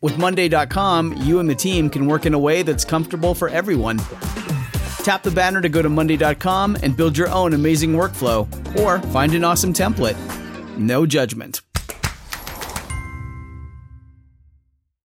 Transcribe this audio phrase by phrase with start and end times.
[0.00, 3.98] with Monday.com, you and the team can work in a way that's comfortable for everyone.
[5.04, 8.46] Tap the banner to go to Monday.com and build your own amazing workflow
[8.78, 10.16] or find an awesome template.
[10.76, 11.62] No judgment.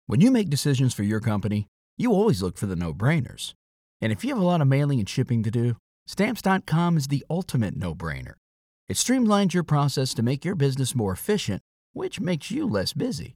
[0.07, 3.53] When you make decisions for your company, you always look for the no brainers.
[4.01, 5.77] And if you have a lot of mailing and shipping to do,
[6.07, 8.33] Stamps.com is the ultimate no brainer.
[8.87, 13.35] It streamlines your process to make your business more efficient, which makes you less busy.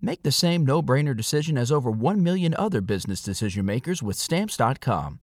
[0.00, 4.16] Make the same no brainer decision as over 1 million other business decision makers with
[4.16, 5.20] Stamps.com.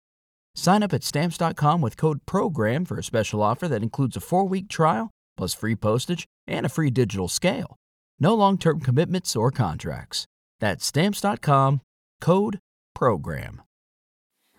[0.56, 4.48] Sign up at Stamps.com with code PROGRAM for a special offer that includes a four
[4.48, 7.76] week trial, plus free postage and a free digital scale.
[8.20, 10.26] No long term commitments or contracts.
[10.60, 11.82] That's Stamps.com,
[12.22, 12.60] code
[12.96, 13.62] PROGRAM.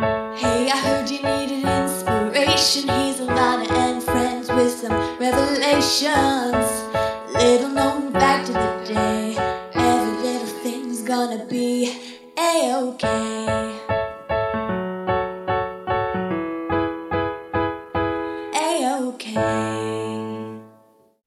[0.01, 2.89] Hey, I heard you needed inspiration.
[2.89, 6.03] He's Ilana and friends with some revelations.
[7.33, 7.94] Little known
[12.65, 13.79] a-okay.
[18.55, 20.61] A-okay.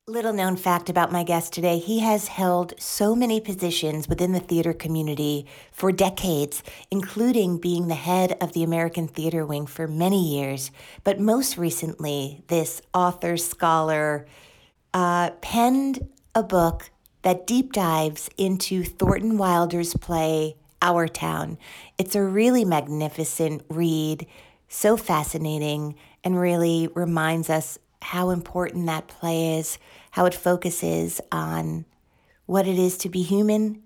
[0.07, 4.39] Little known fact about my guest today, he has held so many positions within the
[4.39, 10.35] theater community for decades, including being the head of the American Theater Wing for many
[10.35, 10.71] years.
[11.03, 14.25] But most recently, this author, scholar,
[14.91, 16.89] uh, penned a book
[17.21, 21.57] that deep dives into Thornton Wilder's play, Our Town.
[21.97, 24.27] It's a really magnificent read,
[24.67, 29.77] so fascinating, and really reminds us how important that play is,
[30.11, 31.85] how it focuses on
[32.45, 33.83] what it is to be human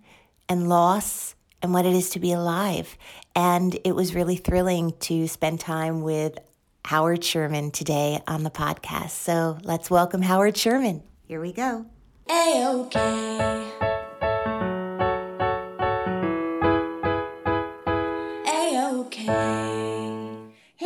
[0.49, 2.97] and loss and what it is to be alive.
[3.35, 6.37] And it was really thrilling to spend time with
[6.85, 9.11] Howard Sherman today on the podcast.
[9.11, 11.03] So let's welcome Howard Sherman.
[11.27, 11.85] Here we go.
[12.29, 13.80] A-OK.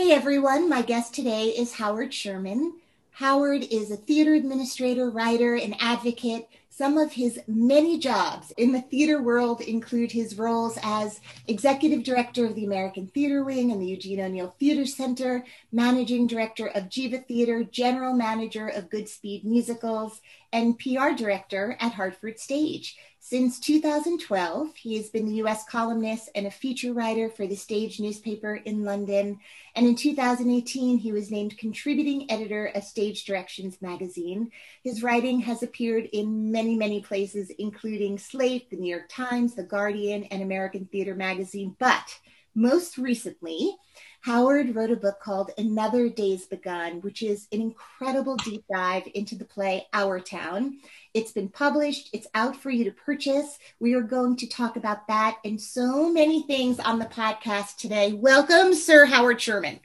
[0.06, 2.76] Hey everyone, my guest today is Howard Sherman.
[3.14, 8.82] Howard is a theater administrator, writer, and advocate some of his many jobs in the
[8.82, 13.88] theater world include his roles as executive director of the American Theater Wing and the
[13.88, 20.22] Eugene O'Neill Theater Center, managing director of Geva Theater, general manager of Goodspeed Musicals,
[20.52, 22.98] and PR director at Hartford Stage.
[23.28, 28.00] Since 2012, he has been the US columnist and a feature writer for the Stage
[28.00, 29.40] newspaper in London.
[29.75, 34.52] And in 2018, he was named contributing editor of Stage Directions magazine.
[34.84, 39.64] His writing has appeared in many, many places, including Slate, the New York Times, The
[39.64, 41.75] Guardian, and American Theater magazine.
[41.80, 42.19] But
[42.53, 43.75] most recently,
[44.22, 49.35] Howard wrote a book called Another Day's Begun, which is an incredible deep dive into
[49.35, 50.78] the play Our Town.
[51.16, 53.58] It's been published, it's out for you to purchase.
[53.80, 58.12] We are going to talk about that and so many things on the podcast today.
[58.12, 59.79] Welcome, Sir Howard Sherman.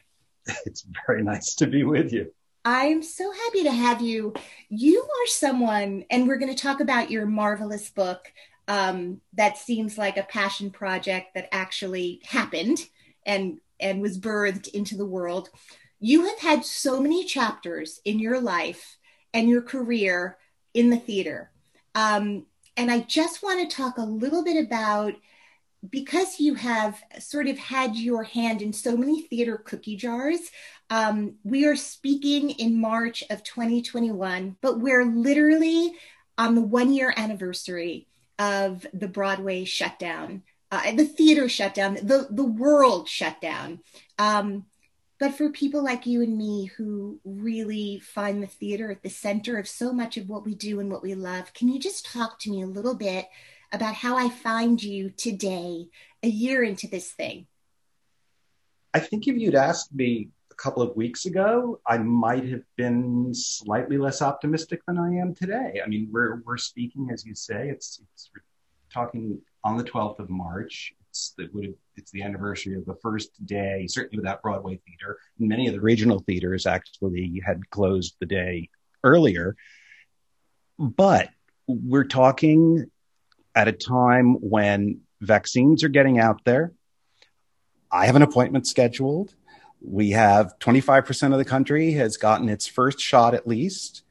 [0.67, 2.33] It's very nice to be with you.
[2.65, 4.35] I'm so happy to have you.
[4.71, 8.33] You are someone, and we're going to talk about your marvelous book
[8.67, 12.89] um, that seems like a passion project that actually happened
[13.25, 15.49] and and was birthed into the world.
[16.01, 18.99] You have had so many chapters in your life
[19.33, 20.37] and your career
[20.75, 21.51] in the theater.
[21.95, 22.47] Um,
[22.77, 25.15] and I just want to talk a little bit about
[25.89, 30.51] because you have sort of had your hand in so many theater cookie jars.
[30.91, 35.95] Um, we are speaking in March of 2021, but we're literally
[36.37, 38.07] on the one year anniversary
[38.39, 43.81] of the Broadway shutdown uh, the theater shutdown, the, the world shutdown.
[44.19, 44.67] Um,
[45.21, 49.59] but for people like you and me who really find the theater at the center
[49.59, 52.39] of so much of what we do and what we love, can you just talk
[52.41, 53.29] to me a little bit
[53.71, 55.89] about how I find you today,
[56.23, 57.47] a year into this thing?
[58.95, 63.35] I think if you'd asked me a couple of weeks ago, I might have been
[63.35, 65.83] slightly less optimistic than I am today.
[65.85, 68.31] I mean, we're we're speaking, as you say, it's, it's
[68.93, 70.95] talking on the 12th of March.
[71.11, 75.19] It's the, it's the anniversary of the first day, certainly without Broadway theater.
[75.39, 78.69] Many of the regional theaters actually had closed the day
[79.03, 79.57] earlier.
[80.79, 81.31] But
[81.67, 82.91] we're talking
[83.57, 86.73] at a time when vaccines are getting out there.
[87.91, 89.35] I have an appointment scheduled.
[89.83, 94.05] We have 25% of the country has gotten its first shot at least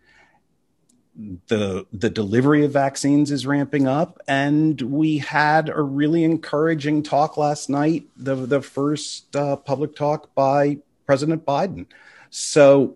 [1.48, 4.20] the the delivery of vaccines is ramping up.
[4.28, 10.34] And we had a really encouraging talk last night the the first uh, public talk
[10.36, 11.88] by president biden.
[12.30, 12.96] So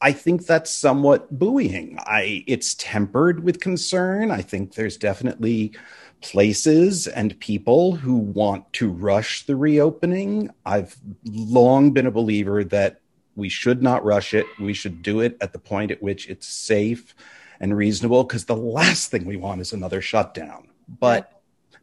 [0.00, 1.98] i think that's somewhat buoying.
[2.00, 4.30] I it's tempered with concern.
[4.30, 5.72] I think there's definitely
[6.20, 10.50] places and people who want to rush the reopening.
[10.64, 13.00] I've long been a believer that
[13.36, 14.46] we should not rush it.
[14.58, 17.14] We should do it at the point at which it's safe
[17.60, 20.68] and reasonable because the last thing we want is another shutdown.
[20.88, 21.30] But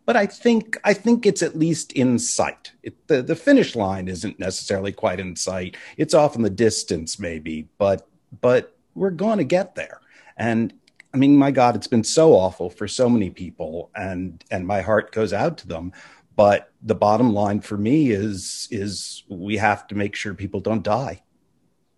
[0.06, 2.72] but I think I think it's at least in sight.
[2.84, 5.78] It, the the finish line isn't necessarily quite in sight.
[5.98, 8.08] It's off in the distance, maybe, but
[8.42, 10.02] but we're going to get there.
[10.38, 10.74] And
[11.14, 14.82] I mean, my God, it's been so awful for so many people, and and my
[14.82, 15.94] heart goes out to them.
[16.36, 20.84] But the bottom line for me is is we have to make sure people don't
[20.84, 21.22] die.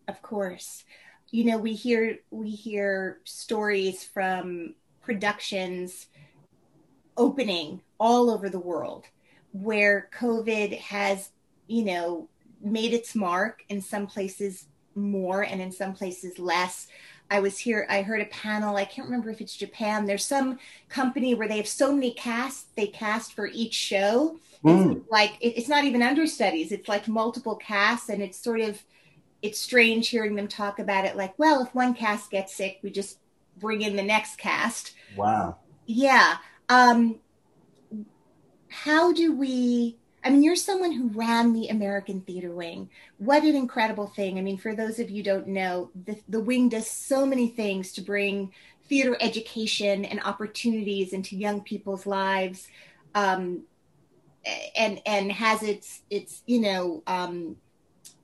[0.07, 0.83] Of course
[1.33, 6.05] you know we hear we hear stories from productions
[7.17, 9.05] opening all over the world
[9.51, 11.31] where covid has
[11.67, 12.29] you know
[12.61, 16.87] made its mark in some places more and in some places less
[17.31, 20.59] i was here i heard a panel i can't remember if it's japan there's some
[20.87, 24.97] company where they have so many casts they cast for each show mm.
[24.97, 28.83] it's like it's not even understudies it's like multiple casts and it's sort of
[29.43, 32.89] it's strange hearing them talk about it like, well, if one cast gets sick, we
[32.89, 33.19] just
[33.57, 34.95] bring in the next cast.
[35.17, 35.57] Wow.
[35.85, 36.37] Yeah.
[36.69, 37.19] Um,
[38.69, 39.97] how do we?
[40.23, 42.89] I mean, you're someone who ran the American Theater Wing.
[43.17, 44.39] What an incredible thing.
[44.39, 47.91] I mean, for those of you don't know, the, the wing does so many things
[47.93, 48.53] to bring
[48.87, 52.69] theater education and opportunities into young people's lives.
[53.13, 53.63] Um,
[54.75, 57.55] and and has its its you know um,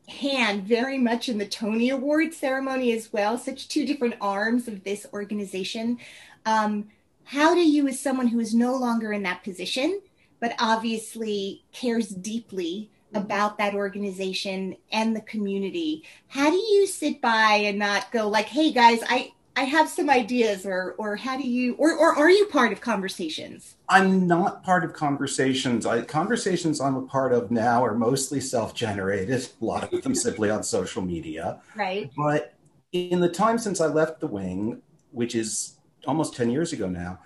[0.09, 4.83] hand very much in the Tony Award ceremony as well, such two different arms of
[4.83, 5.99] this organization.
[6.45, 6.89] Um,
[7.23, 10.01] how do you, as someone who is no longer in that position,
[10.39, 17.61] but obviously cares deeply about that organization and the community, how do you sit by
[17.65, 21.45] and not go like, hey guys, I, I have some ideas or or how do
[21.45, 23.75] you or or are you part of conversations?
[23.89, 25.85] I'm not part of conversations.
[25.85, 30.49] I, conversations I'm a part of now are mostly self-generated, a lot of them simply
[30.49, 31.59] on social media.
[31.75, 32.09] Right.
[32.15, 32.53] But
[32.93, 35.75] in the time since I left the wing, which is
[36.07, 37.19] almost 10 years ago now,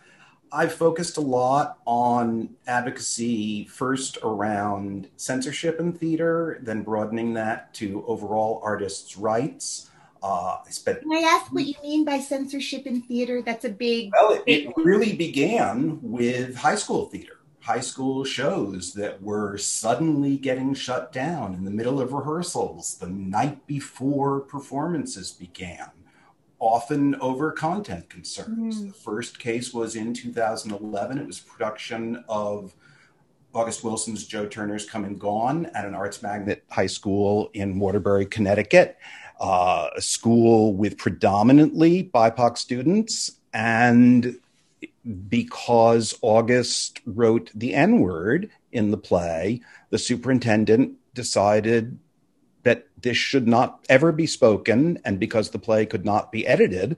[0.51, 8.03] I've focused a lot on advocacy first around censorship in theater, then broadening that to
[8.07, 9.91] overall artists' rights.
[10.23, 10.57] Uh.
[10.85, 13.41] Can I ask what you mean by censorship in theater?
[13.41, 14.11] That's a big.
[14.13, 20.37] Well, it, it really began with high school theater, high school shows that were suddenly
[20.37, 25.91] getting shut down in the middle of rehearsals the night before performances began,
[26.57, 28.81] often over content concerns.
[28.81, 28.87] Mm.
[28.87, 31.17] The first case was in 2011.
[31.17, 32.73] It was production of
[33.53, 38.25] August Wilson's Joe Turner's Come and Gone at an arts magnet high school in Waterbury,
[38.25, 38.97] Connecticut
[39.43, 43.31] uh, a school with predominantly BIPOC students.
[43.53, 44.39] And
[45.27, 49.59] because August wrote the N word in the play,
[49.89, 51.99] the superintendent decided
[52.63, 54.97] that this should not ever be spoken.
[55.03, 56.95] And because the play could not be edited,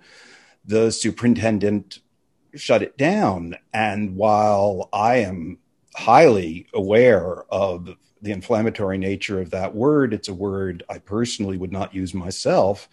[0.63, 1.97] the superintendent
[2.53, 3.55] shut it down.
[3.73, 5.57] And while I am
[5.95, 7.89] highly aware of
[8.21, 10.13] the inflammatory nature of that word.
[10.13, 12.89] It's a word I personally would not use myself.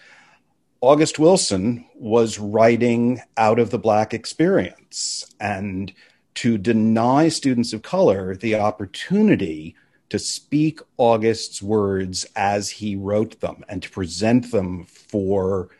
[0.80, 5.24] August Wilson was writing out of the Black experience.
[5.40, 5.92] And
[6.34, 9.76] to deny students of color the opportunity
[10.08, 15.70] to speak August's words as he wrote them and to present them for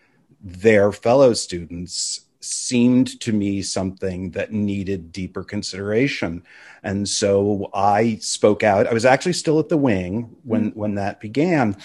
[0.41, 6.43] their fellow students seemed to me something that needed deeper consideration.
[6.83, 8.87] And so I spoke out.
[8.87, 10.79] I was actually still at the wing when, mm-hmm.
[10.79, 11.77] when that began.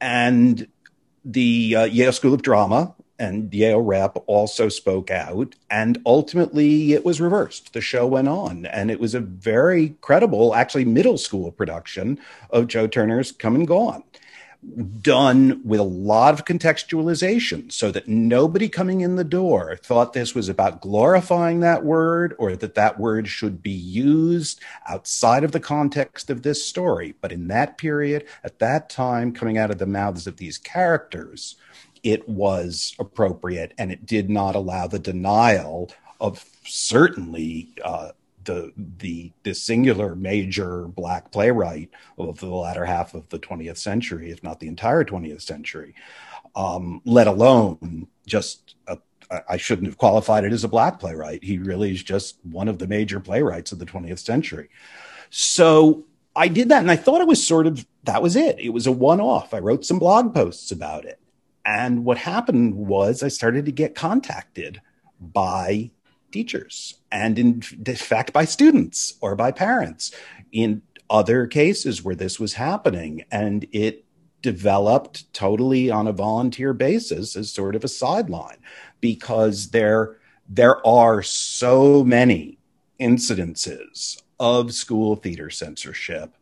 [0.00, 0.68] And
[1.24, 5.54] the uh, Yale School of Drama and Yale Rep also spoke out.
[5.70, 7.72] And ultimately, it was reversed.
[7.72, 8.66] The show went on.
[8.66, 12.18] And it was a very credible, actually, middle school production
[12.50, 14.02] of Joe Turner's Come and Gone
[15.00, 20.34] done with a lot of contextualization so that nobody coming in the door thought this
[20.34, 25.60] was about glorifying that word or that that word should be used outside of the
[25.60, 27.14] context of this story.
[27.20, 31.56] But in that period, at that time, coming out of the mouths of these characters,
[32.02, 35.90] it was appropriate and it did not allow the denial
[36.20, 38.10] of certainly uh,
[38.44, 44.30] the the the singular major black playwright of the latter half of the 20th century,
[44.30, 45.94] if not the entire 20th century,
[46.56, 48.98] um, let alone just a,
[49.48, 51.42] I shouldn't have qualified it as a black playwright.
[51.42, 54.68] He really is just one of the major playwrights of the 20th century.
[55.30, 56.04] So
[56.36, 58.58] I did that, and I thought it was sort of that was it.
[58.58, 59.54] It was a one off.
[59.54, 61.20] I wrote some blog posts about it.
[61.64, 64.82] And what happened was I started to get contacted
[65.18, 65.90] by
[66.34, 70.12] teachers and in fact by students or by parents
[70.50, 74.04] in other cases where this was happening and it
[74.42, 78.58] developed totally on a volunteer basis as sort of a sideline
[79.00, 82.58] because there there are so many
[83.00, 86.36] incidences of school theater censorship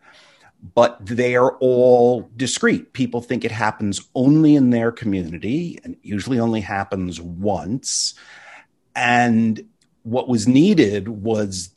[0.75, 2.93] but they are all discrete.
[2.93, 8.15] People think it happens only in their community and usually only happens once.
[8.95, 9.65] And
[10.03, 11.71] what was needed was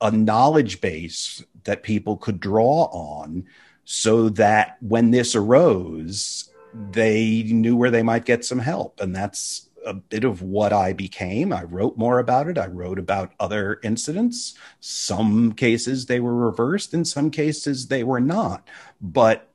[0.00, 3.46] a knowledge base that people could draw on
[3.84, 6.50] so that when this arose,
[6.90, 9.00] they knew where they might get some help.
[9.00, 11.52] And that's a bit of what I became.
[11.52, 12.58] I wrote more about it.
[12.58, 14.54] I wrote about other incidents.
[14.80, 18.66] Some cases they were reversed, in some cases they were not.
[19.00, 19.50] But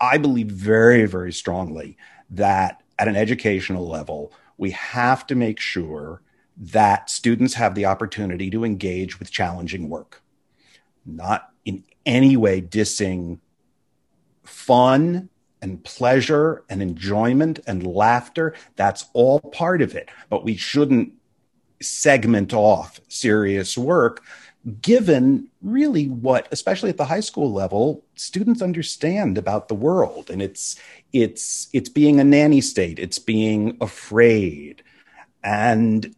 [0.00, 1.98] I believe very, very strongly
[2.30, 6.22] that at an educational level, we have to make sure
[6.60, 10.22] that students have the opportunity to engage with challenging work,
[11.06, 13.38] not in any way dissing
[14.44, 15.28] fun
[15.62, 18.54] and pleasure and enjoyment and laughter.
[18.76, 20.10] That's all part of it.
[20.28, 21.14] But we shouldn't
[21.80, 24.22] segment off serious work
[24.82, 30.42] given really what especially at the high school level students understand about the world and
[30.42, 30.78] it's
[31.14, 34.82] it's it's being a nanny state it's being afraid
[35.42, 36.14] and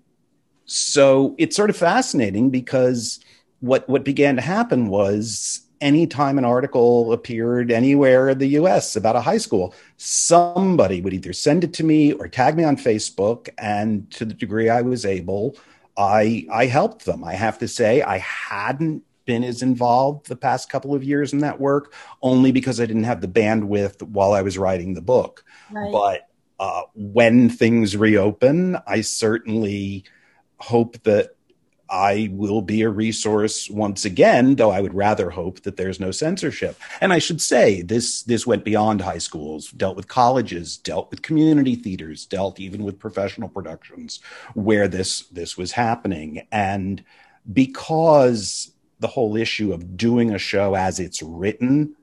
[0.64, 3.20] so it's sort of fascinating because
[3.60, 9.16] what what began to happen was anytime an article appeared anywhere in the US about
[9.16, 13.48] a high school, somebody would either send it to me or tag me on Facebook.
[13.58, 15.56] And to the degree I was able,
[15.98, 17.24] I I helped them.
[17.24, 21.40] I have to say I hadn't been as involved the past couple of years in
[21.40, 25.44] that work only because I didn't have the bandwidth while I was writing the book.
[25.70, 25.92] Right.
[25.92, 26.28] But
[26.58, 30.04] uh, when things reopen, I certainly
[30.62, 31.34] hope that
[31.90, 36.10] I will be a resource once again, though I would rather hope that there's no
[36.10, 36.78] censorship.
[37.02, 41.20] And I should say this this went beyond high schools, dealt with colleges, dealt with
[41.20, 44.20] community theaters, dealt even with professional productions
[44.54, 46.46] where this this was happening.
[46.50, 47.04] And
[47.52, 51.94] because the whole issue of doing a show as it's written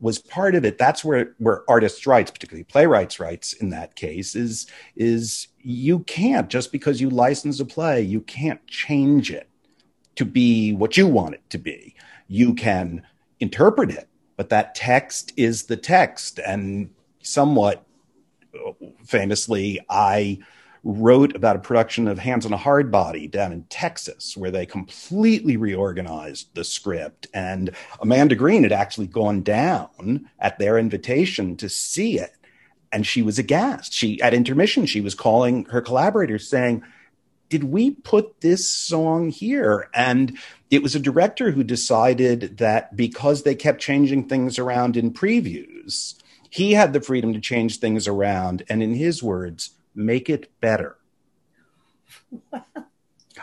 [0.00, 0.78] was part of it.
[0.78, 6.48] That's where where artists' rights, particularly playwrights' rights, in that case, is is you can't
[6.48, 9.48] just because you license a play, you can't change it
[10.16, 11.94] to be what you want it to be.
[12.28, 13.02] You can
[13.40, 16.90] interpret it, but that text is the text, and
[17.22, 17.84] somewhat
[18.54, 18.72] uh,
[19.04, 20.38] famously, I
[20.84, 24.66] wrote about a production of Hands on a Hard Body down in Texas, where they
[24.66, 27.26] completely reorganized the script.
[27.32, 32.32] And Amanda Green had actually gone down at their invitation to see it.
[32.92, 33.92] And she was aghast.
[33.92, 36.84] She, at intermission, she was calling her collaborators saying,
[37.48, 39.88] did we put this song here?
[39.94, 40.38] And
[40.70, 46.14] it was a director who decided that because they kept changing things around in previews,
[46.50, 48.64] he had the freedom to change things around.
[48.68, 50.96] And in his words, make it better.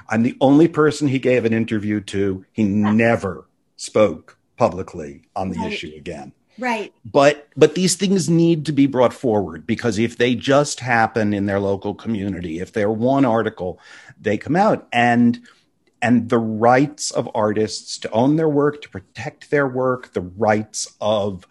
[0.10, 2.46] I'm the only person he gave an interview to.
[2.52, 5.72] He never spoke publicly on the right.
[5.72, 6.34] issue again.
[6.60, 6.94] Right.
[7.06, 11.46] But but these things need to be brought forward because if they just happen in
[11.46, 13.80] their local community, if they're one article,
[14.20, 15.40] they come out and
[16.02, 20.96] and the rights of artists to own their work, to protect their work, the rights
[21.00, 21.48] of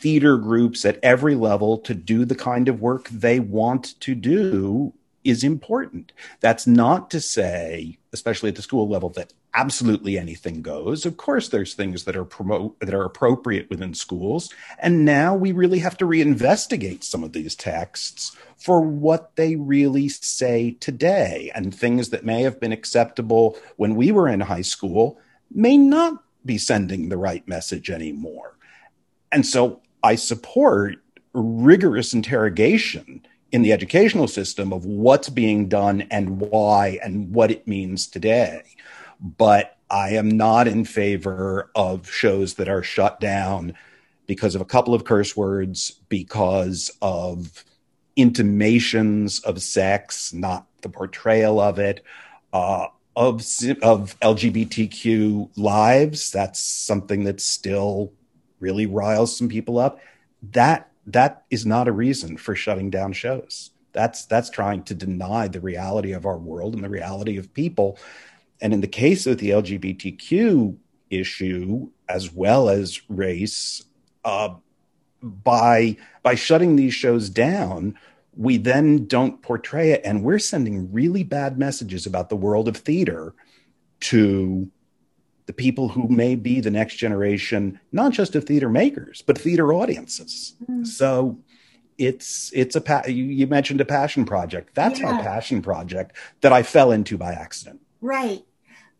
[0.00, 4.92] theater groups at every level to do the kind of work they want to do
[5.22, 6.12] is important.
[6.40, 11.04] That's not to say, especially at the school level, that absolutely anything goes.
[11.04, 15.52] Of course, there's things that are promote that are appropriate within schools, and now we
[15.52, 21.74] really have to reinvestigate some of these texts for what they really say today, and
[21.74, 25.18] things that may have been acceptable when we were in high school
[25.50, 28.56] may not be sending the right message anymore.
[29.32, 30.96] And so, I support
[31.32, 37.66] rigorous interrogation in the educational system of what's being done and why and what it
[37.66, 38.62] means today.
[39.20, 43.74] But I am not in favor of shows that are shut down
[44.26, 47.64] because of a couple of curse words, because of
[48.14, 52.04] intimations of sex, not the portrayal of it,
[52.52, 53.44] uh, of
[53.82, 56.30] of LGBTQ lives.
[56.30, 58.12] That's something that's still
[58.60, 60.00] really riles some people up.
[60.52, 63.70] That that is not a reason for shutting down shows.
[63.92, 67.98] That's that's trying to deny the reality of our world and the reality of people.
[68.60, 70.76] And in the case of the LGBTQ
[71.08, 73.82] issue, as well as race,
[74.24, 74.54] uh,
[75.22, 77.98] by by shutting these shows down,
[78.36, 82.76] we then don't portray it, and we're sending really bad messages about the world of
[82.76, 83.34] theater
[84.00, 84.70] to
[85.50, 89.72] the people who may be the next generation, not just of theater makers, but theater
[89.72, 90.54] audiences.
[90.70, 90.86] Mm.
[90.86, 91.40] So
[91.98, 94.76] it's it's a pa- you, you, mentioned a passion project.
[94.76, 95.10] That's yeah.
[95.10, 97.80] my passion project that I fell into by accident.
[98.00, 98.44] Right.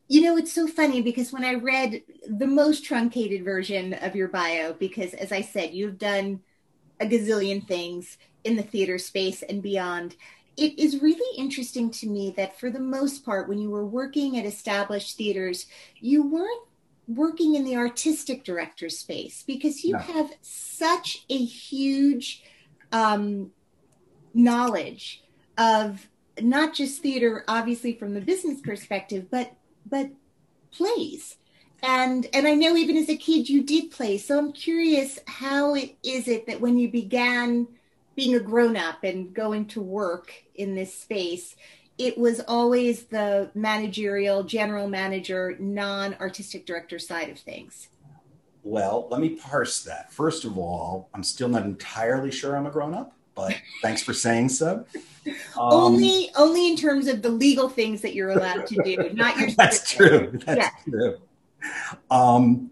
[0.09, 4.27] You know, it's so funny because when I read the most truncated version of your
[4.27, 6.41] bio, because as I said, you've done
[6.99, 10.17] a gazillion things in the theater space and beyond
[10.61, 14.37] it is really interesting to me that for the most part, when you were working
[14.37, 15.67] at established theaters,
[15.99, 16.63] you weren't
[17.09, 19.99] working in the artistic director space because you no.
[19.99, 22.45] have such a huge
[22.93, 23.51] um,
[24.35, 25.25] knowledge
[25.57, 26.07] of
[26.43, 29.53] not just theater, obviously from the business perspective, but
[29.87, 30.11] but
[30.73, 31.39] plays.
[31.83, 34.19] And and I know even as a kid you did play.
[34.19, 37.67] So I'm curious how it is it that when you began
[38.21, 41.57] being a grown up and going to work in this space,
[41.97, 47.89] it was always the managerial, general manager, non artistic director side of things.
[48.63, 50.13] Well, let me parse that.
[50.13, 54.13] First of all, I'm still not entirely sure I'm a grown up, but thanks for
[54.13, 54.85] saying so.
[55.27, 59.39] Um, only, only in terms of the legal things that you're allowed to do, not
[59.39, 59.51] your.
[59.57, 60.33] That's true.
[60.47, 60.71] That's yeah.
[60.89, 61.19] true.
[62.11, 62.71] Um,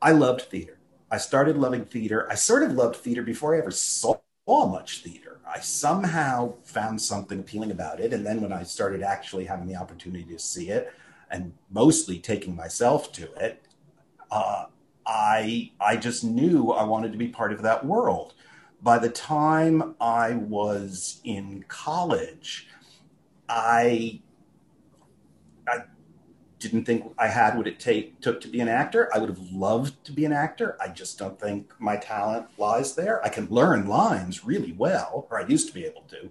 [0.00, 0.73] I loved theater.
[1.14, 2.26] I started loving theater.
[2.28, 4.16] I sort of loved theater before I ever saw
[4.48, 5.38] much theater.
[5.46, 8.12] I somehow found something appealing about it.
[8.12, 10.92] And then when I started actually having the opportunity to see it
[11.30, 13.64] and mostly taking myself to it,
[14.32, 14.64] uh,
[15.06, 18.34] I, I just knew I wanted to be part of that world.
[18.82, 22.66] By the time I was in college,
[23.48, 24.20] I
[26.64, 29.08] didn't think I had what it take took to be an actor.
[29.14, 30.76] I would have loved to be an actor.
[30.80, 33.24] I just don't think my talent lies there.
[33.24, 36.30] I can learn lines really well, or I used to be able to,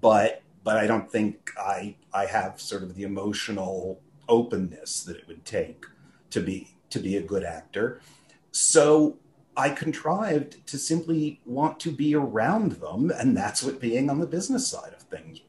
[0.00, 5.28] but but I don't think I I have sort of the emotional openness that it
[5.28, 5.84] would take
[6.30, 8.00] to be to be a good actor.
[8.50, 9.18] So
[9.56, 14.26] I contrived to simply want to be around them, and that's what being on the
[14.26, 15.40] business side of things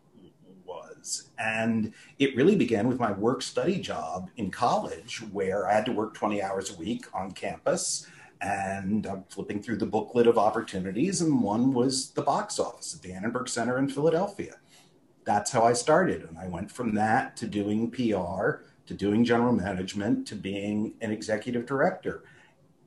[1.37, 5.91] and it really began with my work study job in college, where I had to
[5.91, 8.07] work 20 hours a week on campus.
[8.39, 13.01] And I'm flipping through the booklet of opportunities, and one was the box office at
[13.01, 14.55] the Annenberg Center in Philadelphia.
[15.25, 16.23] That's how I started.
[16.23, 21.11] And I went from that to doing PR, to doing general management, to being an
[21.11, 22.23] executive director.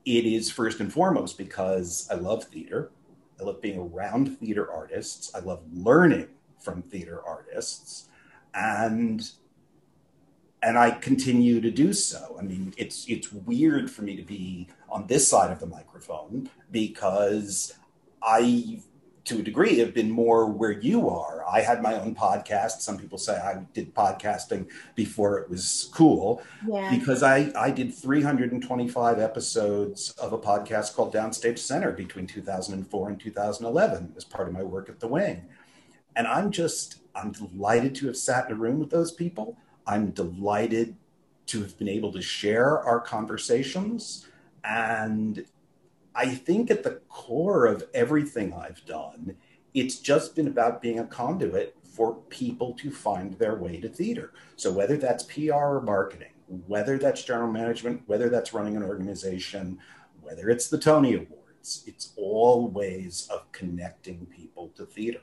[0.05, 2.91] It is first and foremost because I love theater.
[3.39, 5.31] I love being around theater artists.
[5.35, 6.29] I love learning
[6.59, 8.07] from theater artists
[8.53, 9.29] and
[10.63, 12.35] and I continue to do so.
[12.39, 16.49] I mean, it's it's weird for me to be on this side of the microphone
[16.69, 17.73] because
[18.21, 18.81] I,
[19.23, 21.43] to a degree, have been more where you are.
[21.49, 22.81] I had my own podcast.
[22.81, 26.95] Some people say I did podcasting before it was cool yeah.
[26.95, 33.19] because I I did 325 episodes of a podcast called Downstage Center between 2004 and
[33.19, 35.45] 2011 as part of my work at the Wing,
[36.15, 39.57] and I'm just I'm delighted to have sat in a room with those people.
[39.85, 40.95] I'm delighted
[41.47, 44.27] to have been able to share our conversations.
[44.63, 45.45] And
[46.15, 49.35] I think at the core of everything I've done,
[49.73, 54.33] it's just been about being a conduit for people to find their way to theater.
[54.55, 56.31] So whether that's PR or marketing,
[56.67, 59.79] whether that's general management, whether that's running an organization,
[60.21, 65.21] whether it's the Tony Awards, it's all ways of connecting people to theater.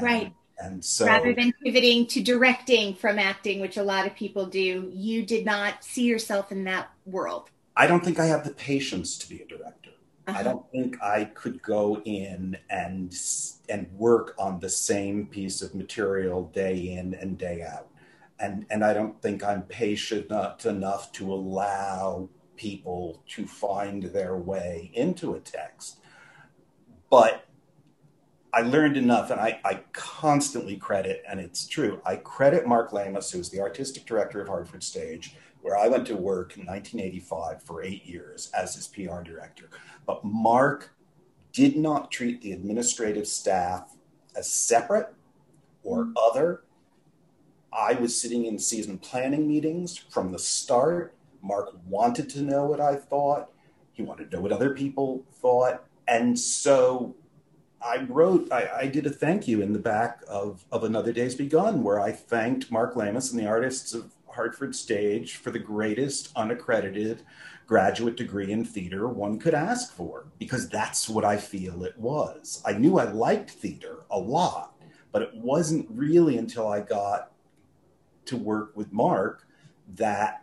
[0.00, 4.46] Right And so rather than pivoting to directing from acting, which a lot of people
[4.46, 7.50] do, you did not see yourself in that world.
[7.76, 9.90] I don't think I have the patience to be a director.
[10.26, 10.38] Uh-huh.
[10.38, 13.16] I don't think I could go in and
[13.68, 17.88] and work on the same piece of material day in and day out.
[18.40, 24.36] And and I don't think I'm patient enough, enough to allow people to find their
[24.36, 25.98] way into a text.
[27.10, 27.47] But
[28.52, 33.30] I learned enough, and I, I constantly credit, and it's true, I credit Mark Lamos,
[33.30, 37.82] who's the artistic director of Hartford Stage, where I went to work in 1985 for
[37.82, 39.68] eight years as his PR director.
[40.06, 40.94] But Mark
[41.52, 43.96] did not treat the administrative staff
[44.36, 45.12] as separate
[45.82, 46.12] or mm-hmm.
[46.16, 46.62] other.
[47.72, 51.14] I was sitting in season planning meetings from the start.
[51.42, 53.50] Mark wanted to know what I thought.
[53.92, 55.84] He wanted to know what other people thought.
[56.06, 57.14] And so
[57.80, 61.34] I wrote, I, I, did a thank you in the back of, of Another Day's
[61.34, 66.32] Begun, where I thanked Mark Lamos and the artists of Hartford Stage for the greatest
[66.34, 67.22] unaccredited
[67.66, 72.62] graduate degree in theater one could ask for, because that's what I feel it was.
[72.64, 74.74] I knew I liked theater a lot,
[75.12, 77.30] but it wasn't really until I got
[78.26, 79.46] to work with Mark
[79.94, 80.42] that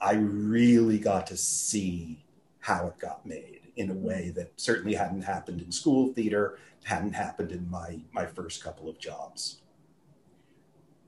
[0.00, 2.24] I really got to see
[2.60, 7.12] how it got made in a way that certainly hadn't happened in school theater, hadn't
[7.12, 9.60] happened in my my first couple of jobs.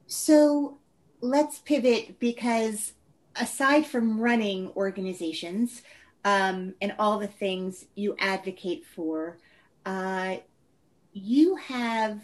[0.06, 0.78] So
[1.20, 2.92] let's pivot because
[3.36, 5.82] aside from running organizations
[6.24, 9.38] um, and all the things you advocate for,
[9.86, 10.36] uh,
[11.12, 12.20] you have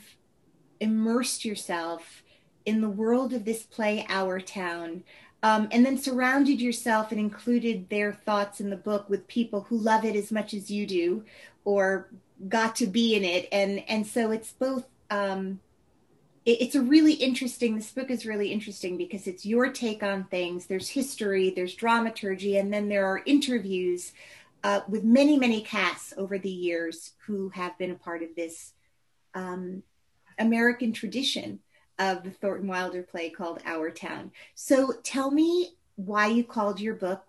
[0.80, 2.22] immersed yourself
[2.64, 5.04] in the world of this play, Our Town,
[5.44, 9.76] um, and then surrounded yourself and included their thoughts in the book with people who
[9.76, 11.22] love it as much as you do
[11.66, 12.08] or
[12.48, 13.46] got to be in it.
[13.52, 15.60] And and so it's both um,
[16.46, 20.24] it, it's a really interesting this book is really interesting because it's your take on
[20.24, 20.64] things.
[20.64, 24.14] There's history there's dramaturgy and then there are interviews
[24.62, 28.72] uh, with many many casts over the years who have been a part of this
[29.34, 29.82] um,
[30.38, 31.60] american tradition
[31.98, 34.32] of the Thornton Wilder play called Our Town.
[34.54, 37.24] So tell me why you called your book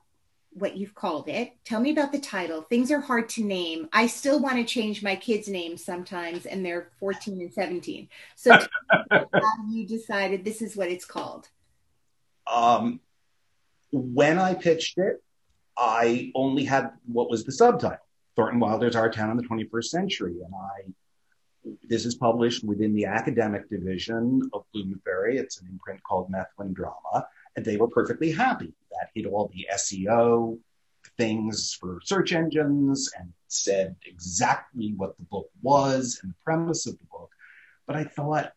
[0.56, 1.54] what you've called it.
[1.66, 2.62] Tell me about the title.
[2.62, 3.90] Things are hard to name.
[3.92, 8.08] I still want to change my kids' names sometimes, and they're 14 and 17.
[8.38, 8.58] So
[9.12, 9.28] how
[9.70, 11.50] you decided this is what it's called?
[12.48, 13.02] Um,
[13.92, 15.22] when I pitched it,
[15.78, 17.98] I only had what was the subtitle
[18.38, 20.36] Thornton Wilder's Our Town in the 21st Century.
[20.44, 20.90] And I
[21.84, 25.38] this is published within the academic division of Bloomsbury.
[25.38, 28.74] It's an imprint called Methuen Drama, and they were perfectly happy.
[28.92, 30.60] That hit all the SEO
[31.18, 36.98] things for search engines and said exactly what the book was and the premise of
[36.98, 37.30] the book.
[37.88, 38.52] But I thought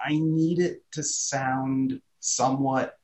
[0.00, 2.98] I need it to sound somewhat,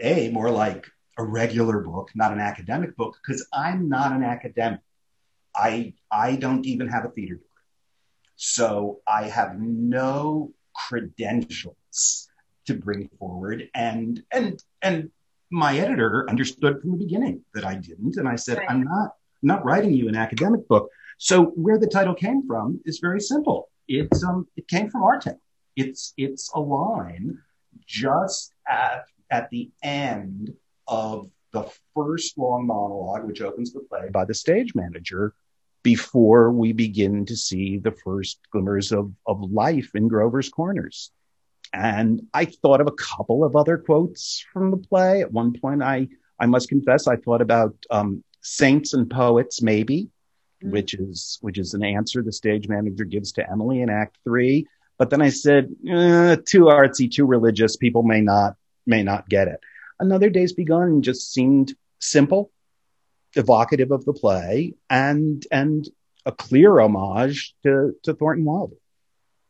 [0.00, 0.86] A, more like
[1.18, 4.80] a regular book, not an academic book, because I'm not an academic.
[5.54, 7.51] I I don't even have a theater degree.
[8.44, 12.28] So I have no credentials
[12.66, 13.68] to bring forward.
[13.72, 15.10] And and and
[15.50, 18.16] my editor understood from the beginning that I didn't.
[18.16, 18.68] And I said, right.
[18.68, 20.90] I'm not not writing you an academic book.
[21.18, 23.68] So where the title came from is very simple.
[23.86, 25.38] It's um it came from our town.
[25.76, 27.38] It's it's a line
[27.86, 30.52] just at at the end
[30.88, 35.32] of the first long monologue, which opens the play by the stage manager,
[35.82, 41.10] before we begin to see the first glimmers of, of life in Grover's Corners.
[41.72, 45.22] And I thought of a couple of other quotes from the play.
[45.22, 50.10] At one point, I, I must confess, I thought about um, saints and poets, maybe,
[50.62, 50.70] mm-hmm.
[50.70, 54.66] which is which is an answer the stage manager gives to Emily in Act Three.
[54.98, 57.76] But then I said, eh, too artsy, too religious.
[57.76, 59.60] People may not may not get it.
[59.98, 62.50] Another Day's Begun just seemed simple
[63.34, 65.88] evocative of the play and and
[66.26, 68.76] a clear homage to to Thornton Wilder.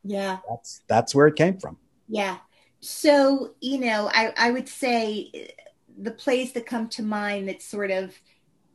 [0.04, 0.38] Yeah.
[0.48, 1.78] That's that's where it came from.
[2.08, 2.38] Yeah.
[2.80, 5.54] So, you know, I, I would say
[5.96, 8.14] the plays that come to mind that sort of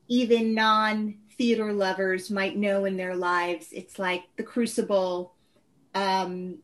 [0.08, 5.36] even non theater lovers might know in their lives, it's like The Crucible,
[5.94, 6.60] um,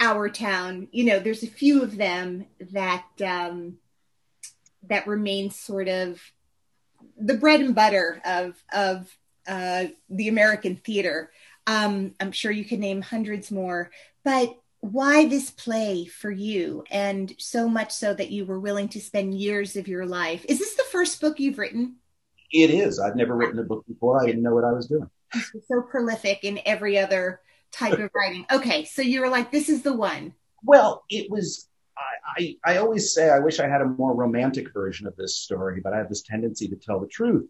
[0.00, 0.88] Our Town.
[0.90, 3.78] You know, there's a few of them that um,
[4.88, 6.20] that remain sort of
[7.24, 11.30] the bread and butter of of uh, the American theater.
[11.66, 13.90] Um, I'm sure you could name hundreds more,
[14.22, 19.00] but why this play for you, and so much so that you were willing to
[19.00, 20.44] spend years of your life?
[20.46, 21.96] Is this the first book you've written?
[22.52, 23.00] It is.
[23.00, 24.22] I've never written a book before.
[24.22, 25.08] I didn't know what I was doing.
[25.32, 27.40] so prolific in every other
[27.72, 28.44] type of writing.
[28.52, 30.34] Okay, so you were like, this is the one.
[30.62, 31.68] Well, it was.
[32.36, 35.80] I, I, always say I wish I had a more romantic version of this story,
[35.80, 37.48] but I have this tendency to tell the truth.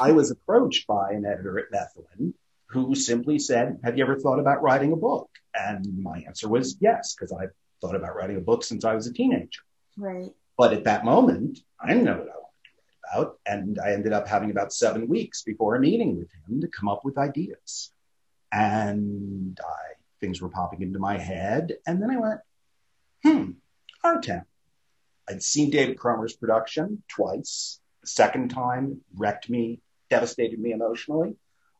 [0.00, 2.34] I was approached by an editor at Methuen
[2.66, 5.28] who simply said, Have you ever thought about writing a book?
[5.54, 9.06] And my answer was yes, because I've thought about writing a book since I was
[9.06, 9.62] a teenager.
[9.96, 10.32] Right.
[10.56, 13.38] But at that moment, I didn't know what I wanted to write about.
[13.46, 16.88] And I ended up having about seven weeks before a meeting with him to come
[16.88, 17.92] up with ideas.
[18.50, 21.74] And I, things were popping into my head.
[21.86, 22.40] And then I went,
[23.24, 23.50] hmm,
[24.04, 24.44] Our Town.
[25.28, 27.80] I'd seen David Cromer's production twice.
[28.02, 31.36] The second time wrecked me, devastated me emotionally.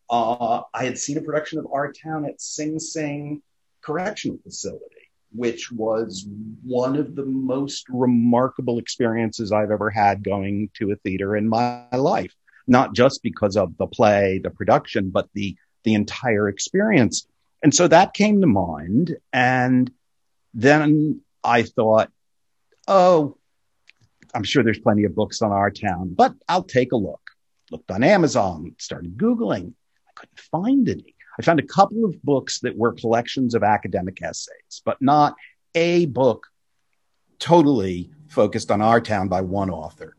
[0.09, 3.43] Uh, I had seen a production of Our Town at Sing Sing
[3.83, 6.27] Correctional Facility, which was
[6.63, 11.87] one of the most remarkable experiences I've ever had going to a theater in my
[11.93, 12.35] life.
[12.67, 17.27] Not just because of the play, the production, but the the entire experience.
[17.63, 19.17] And so that came to mind.
[19.35, 19.91] And
[20.55, 22.11] then I thought,
[22.89, 23.37] oh,
[24.35, 27.21] I'm sure there's plenty of books on our town, but I'll take a look.
[27.71, 29.73] Looked on Amazon, started Googling.
[30.09, 31.15] I couldn't find any.
[31.39, 35.35] I found a couple of books that were collections of academic essays, but not
[35.75, 36.47] a book
[37.39, 40.17] totally focused on our town by one author.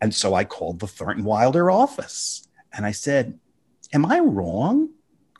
[0.00, 3.38] And so I called the Thornton Wilder office and I said,
[3.92, 4.90] Am I wrong?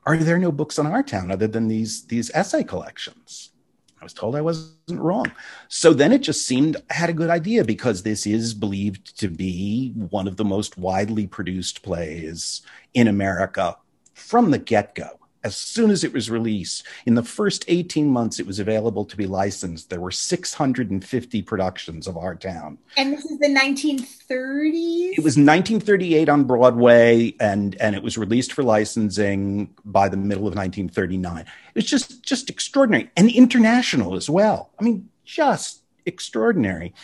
[0.06, 3.52] Are there no books on our town other than these, these essay collections?
[4.00, 5.30] I was told I wasn't wrong.
[5.68, 9.28] So then it just seemed I had a good idea because this is believed to
[9.28, 12.62] be one of the most widely produced plays
[12.94, 13.76] in America
[14.14, 18.40] from the get go as soon as it was released, in the first 18 months
[18.40, 22.78] it was available to be licensed, there were 650 productions of Our Town.
[22.96, 25.12] And this is the 1930s?
[25.18, 30.48] It was 1938 on Broadway, and, and it was released for licensing by the middle
[30.48, 31.40] of 1939.
[31.40, 34.70] It was just, just extraordinary and international as well.
[34.80, 36.94] I mean, just extraordinary.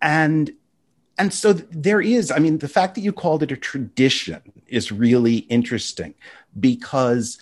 [0.00, 0.52] And
[1.18, 4.90] and so there is, I mean, the fact that you called it a tradition is
[4.90, 6.14] really interesting
[6.58, 7.38] because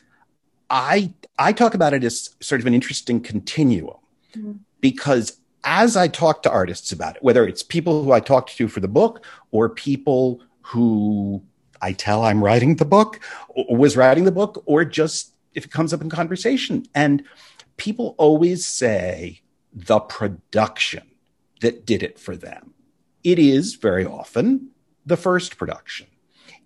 [0.70, 3.96] I I talk about it as sort of an interesting continuum
[4.34, 4.52] mm-hmm.
[4.80, 8.68] because as I talk to artists about it, whether it's people who I talked to
[8.68, 11.42] for the book or people who
[11.82, 15.70] I tell I'm writing the book or was writing the book, or just if it
[15.70, 16.86] comes up in conversation.
[16.94, 17.24] And
[17.76, 19.40] people always say
[19.72, 21.02] the production
[21.60, 22.74] that did it for them.
[23.24, 24.70] It is very often
[25.04, 26.06] the first production.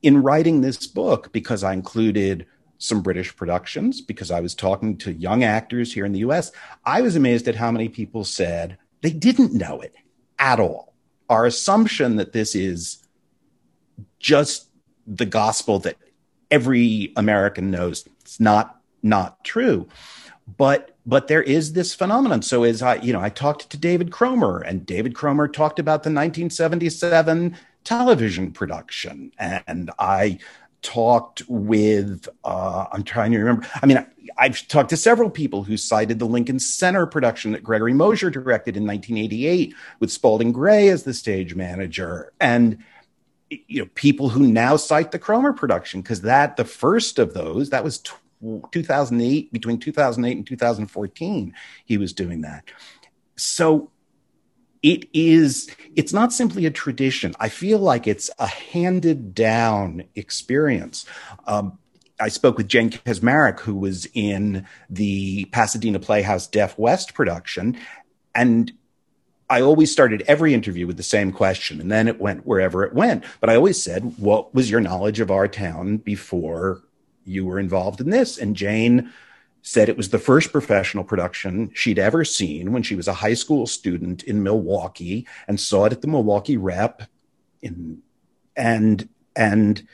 [0.02, 2.46] In writing this book, because I included
[2.78, 6.52] some British productions because I was talking to young actors here in the US.
[6.84, 9.94] I was amazed at how many people said they didn't know it
[10.38, 10.94] at all.
[11.28, 12.98] Our assumption that this is
[14.18, 14.68] just
[15.06, 15.96] the gospel that
[16.50, 19.88] every American knows it's not not true.
[20.56, 22.42] But but there is this phenomenon.
[22.42, 26.02] So as I, you know, I talked to David Cromer, and David Cromer talked about
[26.02, 30.38] the 1977 television production, and I
[30.84, 33.66] talked with, uh, I'm trying to remember.
[33.82, 37.64] I mean, I, have talked to several people who cited the Lincoln Center production that
[37.64, 42.32] Gregory Mosher directed in 1988 with Spalding Gray as the stage manager.
[42.38, 42.84] And,
[43.50, 47.70] you know, people who now cite the Cromer production, because that, the first of those,
[47.70, 47.98] that was
[48.70, 51.54] 2008, between 2008 and 2014,
[51.86, 52.64] he was doing that.
[53.36, 53.90] So
[54.84, 61.04] it is it's not simply a tradition i feel like it's a handed down experience
[61.46, 61.76] um,
[62.20, 67.76] I spoke with Jane Kaczmarek, who was in the Pasadena Playhouse Deaf West production.
[68.34, 68.72] And
[69.50, 72.94] I always started every interview with the same question, and then it went wherever it
[72.94, 73.24] went.
[73.40, 76.82] But I always said, What was your knowledge of our town before
[77.24, 78.38] you were involved in this?
[78.38, 79.12] And Jane
[79.66, 83.32] said it was the first professional production she'd ever seen when she was a high
[83.32, 87.02] school student in Milwaukee and saw it at the Milwaukee Rep.
[87.62, 88.02] In
[88.54, 89.88] and and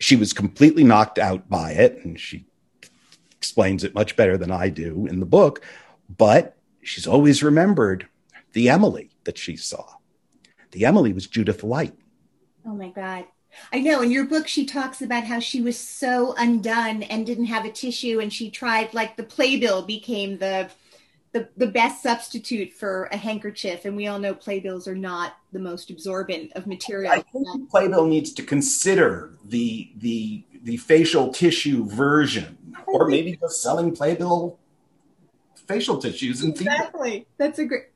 [0.00, 2.46] she was completely knocked out by it and she
[3.36, 5.62] explains it much better than I do in the book
[6.08, 8.08] but she's always remembered
[8.52, 9.84] the Emily that she saw.
[10.72, 11.94] The Emily was Judith Light.
[12.66, 13.26] Oh my god
[13.72, 17.46] I know in your book she talks about how she was so undone and didn't
[17.46, 20.70] have a tissue and she tried like the playbill became the
[21.32, 25.58] the, the best substitute for a handkerchief and we all know playbills are not the
[25.58, 27.10] most absorbent of material.
[27.10, 33.62] I think playbill needs to consider the the the facial tissue version or maybe just
[33.62, 34.58] selling playbill
[35.66, 37.26] facial tissues and exactly.
[37.36, 37.93] That's a great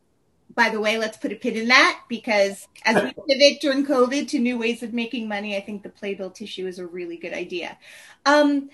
[0.58, 4.26] by the way, let's put a pin in that because as we pivot during COVID
[4.26, 7.32] to new ways of making money, I think the playbill tissue is a really good
[7.32, 7.78] idea.
[8.26, 8.68] Um,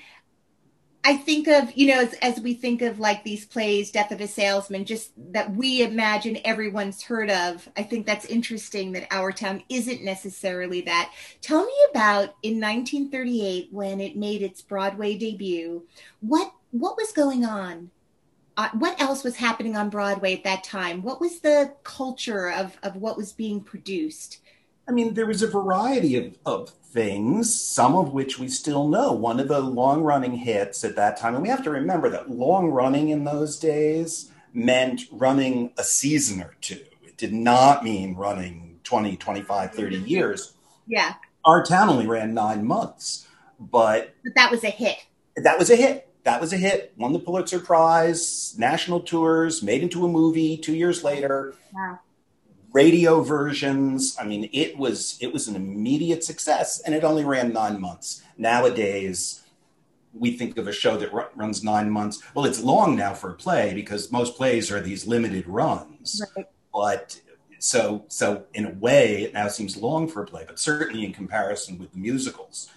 [1.05, 4.23] I think of, you know, as, as, we think of like these plays, Death of
[4.23, 7.69] a Salesman, just that we imagine everyone's heard of.
[7.77, 11.13] I think that's interesting that Our Town isn't necessarily that.
[11.43, 15.85] Tell me about in 1938 when it made its Broadway debut.
[16.21, 17.91] What what was going on?
[18.57, 21.03] Uh, what else was happening on Broadway at that time?
[21.03, 24.39] What was the culture of of what was being produced?
[24.89, 29.13] I mean, there was a variety of, of things, some of which we still know.
[29.13, 32.31] One of the long running hits at that time, and we have to remember that
[32.31, 36.85] long running in those days meant running a season or two.
[37.03, 40.55] It did not mean running 20, 25, 30 years.
[40.87, 41.15] Yeah.
[41.45, 43.27] Our town only ran nine months,
[43.59, 44.15] but.
[44.23, 44.99] But that was a hit.
[45.37, 46.09] That was a hit.
[46.25, 46.93] That was a hit.
[46.97, 51.55] Won the Pulitzer Prize, national tours, made into a movie two years later.
[51.73, 52.01] Wow
[52.75, 54.17] radio versions.
[54.21, 58.23] I mean, it was it was an immediate success, and it only ran nine months.
[58.37, 59.43] Nowadays,
[60.13, 62.21] we think of a show that r- runs nine months.
[62.35, 66.21] Well, it's long now for a play because most plays are these limited runs.
[66.37, 66.47] Right.
[66.73, 67.21] But
[67.61, 71.13] so so in a way, it now seems long for a play, but certainly in
[71.15, 72.69] comparison with the musicals,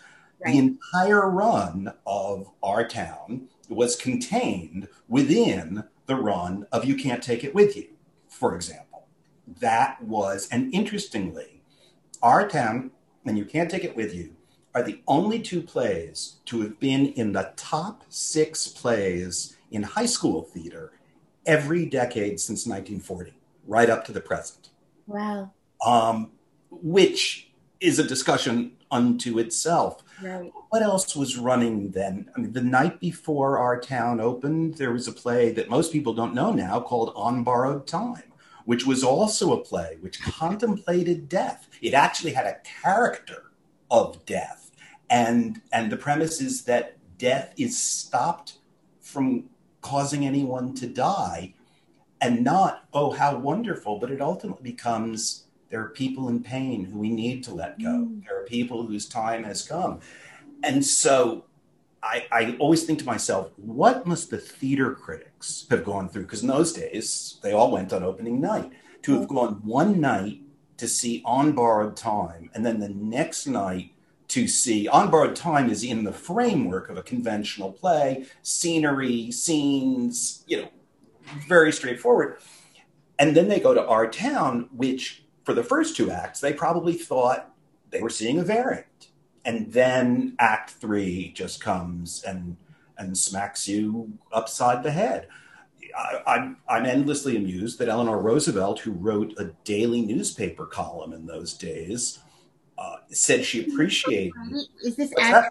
[0.44, 0.52] right.
[0.52, 7.44] the entire run of Our Town was contained within the run of You Can't Take
[7.44, 7.88] It With You,
[8.30, 8.88] for example
[9.60, 11.62] that was, and interestingly,
[12.22, 12.92] Our Town
[13.26, 14.36] and You Can't Take It With You
[14.76, 20.06] are the only two plays to have been in the top six plays in high
[20.06, 20.92] school theater
[21.46, 23.34] every decade since 1940,
[23.66, 24.70] right up to the present.
[25.08, 25.52] Wow.
[25.86, 26.32] Um,
[26.70, 30.04] which is a discussion unto itself.
[30.22, 30.52] Right.
[30.70, 32.30] What else was running then?
[32.36, 36.14] I mean, the night before our town opened, there was a play that most people
[36.14, 38.24] don't know now called On Borrowed Time
[38.68, 41.70] which was also a play which contemplated death.
[41.82, 43.52] It actually had a character
[43.90, 44.72] of death.
[45.10, 48.58] And, and the premise is that death is stopped
[49.00, 49.46] from
[49.80, 51.54] causing anyone to die
[52.20, 57.00] and not, oh, how wonderful, but it ultimately becomes there are people in pain who
[57.00, 57.88] we need to let go.
[57.88, 58.26] Mm.
[58.26, 60.00] There are people whose time has come.
[60.64, 61.46] And so
[62.02, 66.24] I, I, always think to myself, what must the theater critics have gone through?
[66.24, 68.72] Because in those days, they all went on opening night.
[69.04, 70.42] To have gone one night
[70.78, 73.94] to see On Borrowed Time, and then the next night
[74.30, 80.44] to see On Borrowed Time is in the framework of a conventional play, scenery, scenes,
[80.48, 80.70] you know,
[81.48, 82.38] very straightforward.
[83.20, 86.92] And then they go to Our Town, which for the first two acts, they probably
[86.92, 87.54] thought
[87.90, 89.08] they were seeing a variant
[89.46, 92.58] and then act three just comes and
[92.98, 95.30] and smacks you upside the head
[95.96, 101.26] I, I'm, I'm endlessly amused that Eleanor Roosevelt, who wrote a daily newspaper column in
[101.26, 102.20] those days,
[102.78, 104.34] uh, said she appreciated.
[104.84, 105.46] Is this as,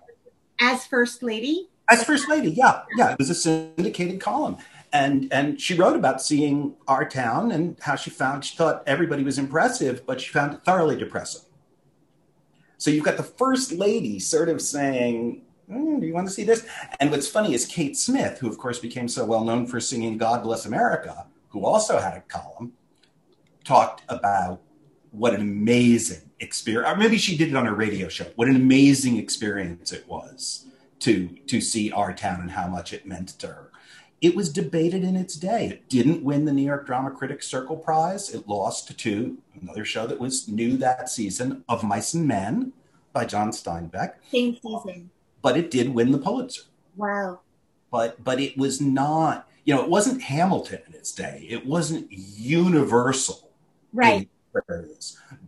[0.60, 1.70] as, First Lady?
[1.88, 3.12] As First Lady, yeah, yeah.
[3.12, 4.58] It was a syndicated column,
[4.92, 9.22] and and she wrote about seeing our town and how she found she thought everybody
[9.22, 11.42] was impressive, but she found it thoroughly depressing.
[12.78, 16.44] So you've got the first lady sort of saying, mm, Do you want to see
[16.44, 16.66] this?
[17.00, 20.18] And what's funny is Kate Smith, who of course became so well known for singing
[20.18, 22.72] God Bless America, who also had a column,
[23.64, 24.60] talked about
[25.10, 28.56] what an amazing experience, or maybe she did it on a radio show, what an
[28.56, 30.66] amazing experience it was
[31.00, 33.70] to, to see our town and how much it meant to her.
[34.20, 35.66] It was debated in its day.
[35.66, 38.34] It didn't win the New York Drama Critics Circle Prize.
[38.34, 42.72] It lost to another show that was new that season, Of Mice and Men
[43.12, 44.14] by John Steinbeck.
[44.30, 45.10] Same season.
[45.42, 46.62] But it did win the Pulitzer.
[46.96, 47.40] Wow.
[47.90, 51.46] But but it was not, you know, it wasn't Hamilton in its day.
[51.48, 53.50] It wasn't universal.
[53.92, 54.28] Right.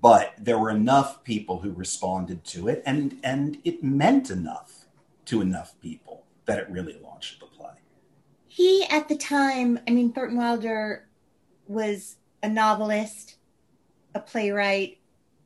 [0.03, 4.85] But there were enough people who responded to it and and it meant enough
[5.27, 6.99] to enough people that it really
[8.59, 11.07] he at the time i mean thornton wilder
[11.69, 13.37] was a novelist
[14.17, 14.99] a playwright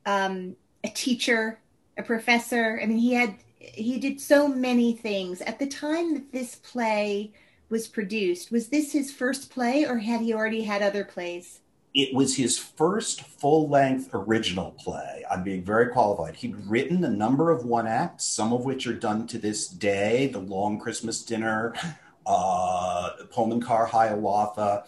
[0.07, 1.59] um, a teacher
[1.95, 6.31] a professor i mean he had he did so many things at the time that
[6.31, 7.31] this play
[7.69, 11.59] was produced was this his first play or had he already had other plays
[11.93, 15.23] it was his first full length original play.
[15.29, 16.37] I'm being very qualified.
[16.37, 20.25] He'd written a number of one acts, some of which are done to this day
[20.25, 21.75] The Long Christmas Dinner,
[22.25, 24.85] uh, Pullman Car Hiawatha.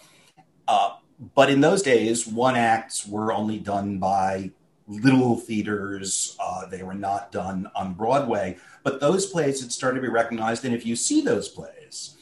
[0.67, 0.95] Uh,
[1.33, 4.51] but in those days, one acts were only done by
[4.87, 6.35] little theaters.
[6.39, 8.57] Uh, they were not done on Broadway.
[8.83, 10.65] But those plays had started to be recognized.
[10.65, 12.17] And if you see those plays,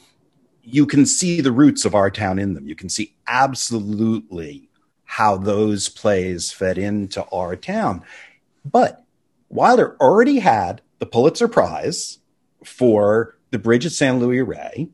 [0.62, 2.66] you can see the roots of our town in them.
[2.66, 4.68] You can see absolutely
[5.04, 8.02] how those plays fed into our town.
[8.64, 9.04] But
[9.48, 12.18] Wilder already had the Pulitzer Prize
[12.64, 14.88] for The Bridge at San Luis Rey,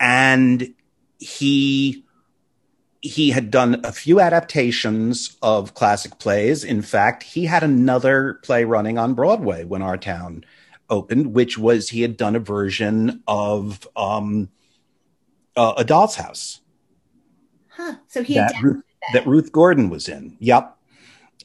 [0.00, 0.74] and
[1.18, 2.04] he
[3.02, 6.64] he had done a few adaptations of classic plays.
[6.64, 10.44] In fact, he had another play running on Broadway when our town
[10.90, 14.50] opened, which was he had done a version of um,
[15.56, 16.60] uh, A Doll's House.
[17.68, 17.96] Huh.
[18.08, 18.82] So he that that.
[19.14, 20.36] that Ruth Gordon was in.
[20.40, 20.76] Yep.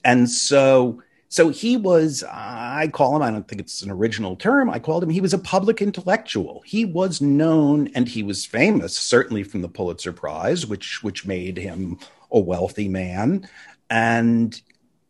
[0.03, 1.01] And so
[1.35, 4.69] so he was, I call him, I don't think it's an original term.
[4.69, 6.63] I called him, he was a public intellectual.
[6.65, 11.57] He was known and he was famous, certainly from the Pulitzer Prize, which, which made
[11.57, 11.99] him
[12.31, 13.49] a wealthy man.
[13.89, 14.61] And,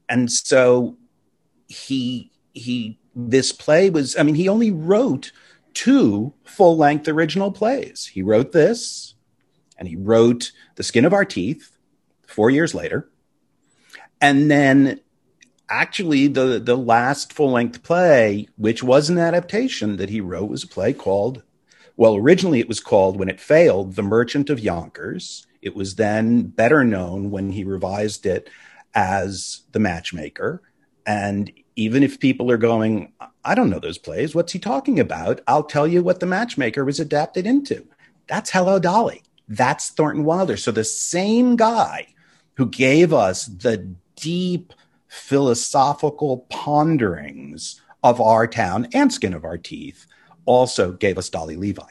[0.10, 0.98] and so
[1.68, 5.32] he, he, this play was, I mean, he only wrote
[5.76, 8.08] two full length original plays.
[8.08, 9.14] He wrote this
[9.78, 11.78] and he wrote The Skin of Our Teeth
[12.26, 13.12] four years later.
[14.20, 15.02] And then
[15.70, 20.64] actually the the last full length play, which was an adaptation that he wrote, was
[20.64, 21.44] a play called.
[21.98, 25.48] Well, originally it was called when it failed, The Merchant of Yonkers.
[25.62, 28.50] It was then better known when he revised it
[28.94, 30.62] as The Matchmaker.
[31.06, 33.14] And even if people are going,
[33.44, 35.42] I don't know those plays, what's he talking about?
[35.48, 37.88] I'll tell you what The Matchmaker was adapted into.
[38.28, 39.24] That's Hello Dolly.
[39.48, 40.58] That's Thornton Wilder.
[40.58, 42.08] So the same guy
[42.56, 44.74] who gave us the deep
[45.16, 50.06] philosophical ponderings of our town and skin of our teeth
[50.46, 51.90] also gave us Dolly Levi.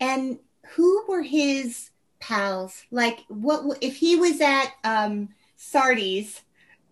[0.00, 0.38] And
[0.68, 1.90] who were his
[2.20, 2.84] pals?
[2.90, 6.42] Like, what if he was at um, Sardi's,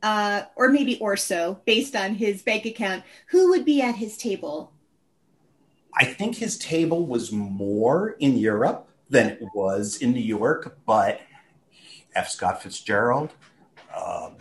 [0.03, 3.05] uh, or maybe Orso, based on his bank account?
[3.29, 4.73] Who would be at his table?
[5.95, 11.21] I think his table was more in Europe than it was in New York, but
[12.15, 12.29] F.
[12.29, 13.31] Scott Fitzgerald,
[13.97, 14.37] um,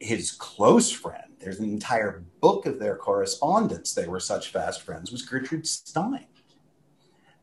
[0.00, 5.10] his close friend, there's an entire book of their correspondence, they were such fast friends,
[5.10, 6.26] was Gertrude Stein.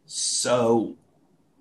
[0.06, 0.96] So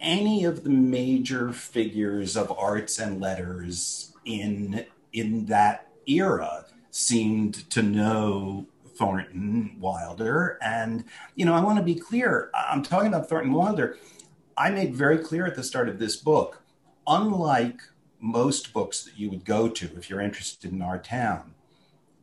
[0.00, 7.82] any of the major figures of arts and letters in in that era seemed to
[7.82, 8.66] know
[8.96, 10.58] Thornton Wilder.
[10.60, 12.50] And, you know, I want to be clear.
[12.54, 13.96] I'm talking about Thornton Wilder.
[14.56, 16.62] I made very clear at the start of this book,
[17.06, 17.80] unlike
[18.24, 21.52] most books that you would go to if you're interested in our town.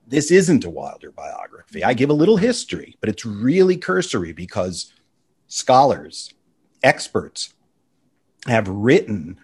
[0.08, 1.84] This isn't a Wilder biography.
[1.84, 4.92] I give a little history, but it's really cursory because
[5.48, 6.34] scholars,
[6.82, 7.54] experts
[8.48, 9.40] have written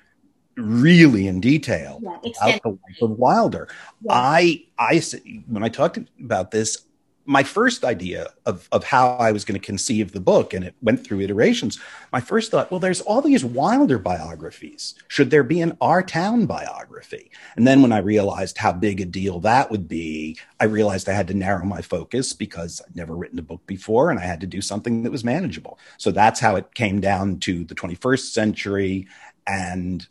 [0.56, 3.68] really in detail yeah, about the life of Wilder.
[4.02, 4.14] Yeah.
[4.14, 5.02] I, I,
[5.48, 6.87] when I talked about this,
[7.28, 10.76] my first idea of, of how I was going to conceive the book, and it
[10.82, 11.78] went through iterations.
[12.14, 14.96] My first thought, well, there's all these Wilder biographies.
[15.10, 17.30] Should there be an Our Town biography?
[17.58, 21.14] And then when I realized how big a deal that would be, I realized I
[21.14, 24.40] had to narrow my focus because I'd never written a book before and I had
[24.42, 25.78] to do something that was manageable.
[25.98, 29.08] So that's how it came down to the 21st century
[29.46, 30.08] and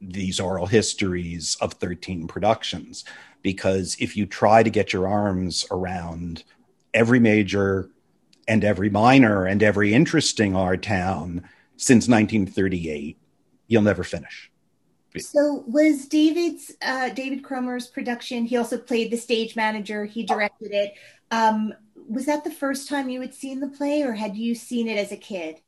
[0.00, 3.04] these oral histories of 13 productions
[3.46, 6.42] because if you try to get your arms around
[6.92, 7.88] every major
[8.48, 13.16] and every minor and every interesting Our Town since 1938,
[13.68, 14.50] you'll never finish.
[15.20, 18.46] So was David's uh, David Cromer's production?
[18.46, 20.06] He also played the stage manager.
[20.06, 20.94] He directed it.
[21.30, 21.72] Um,
[22.08, 24.98] was that the first time you had seen the play, or had you seen it
[24.98, 25.60] as a kid?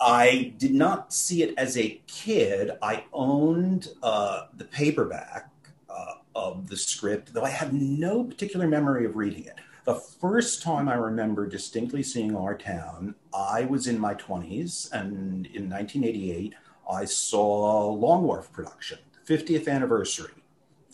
[0.00, 2.70] I did not see it as a kid.
[2.80, 5.50] I owned uh, the paperback
[6.34, 9.56] of the script, though I have no particular memory of reading it.
[9.84, 15.46] The first time I remember distinctly seeing Our Town, I was in my 20s, and
[15.46, 16.54] in 1988,
[16.90, 20.32] I saw Long Wharf production, 50th anniversary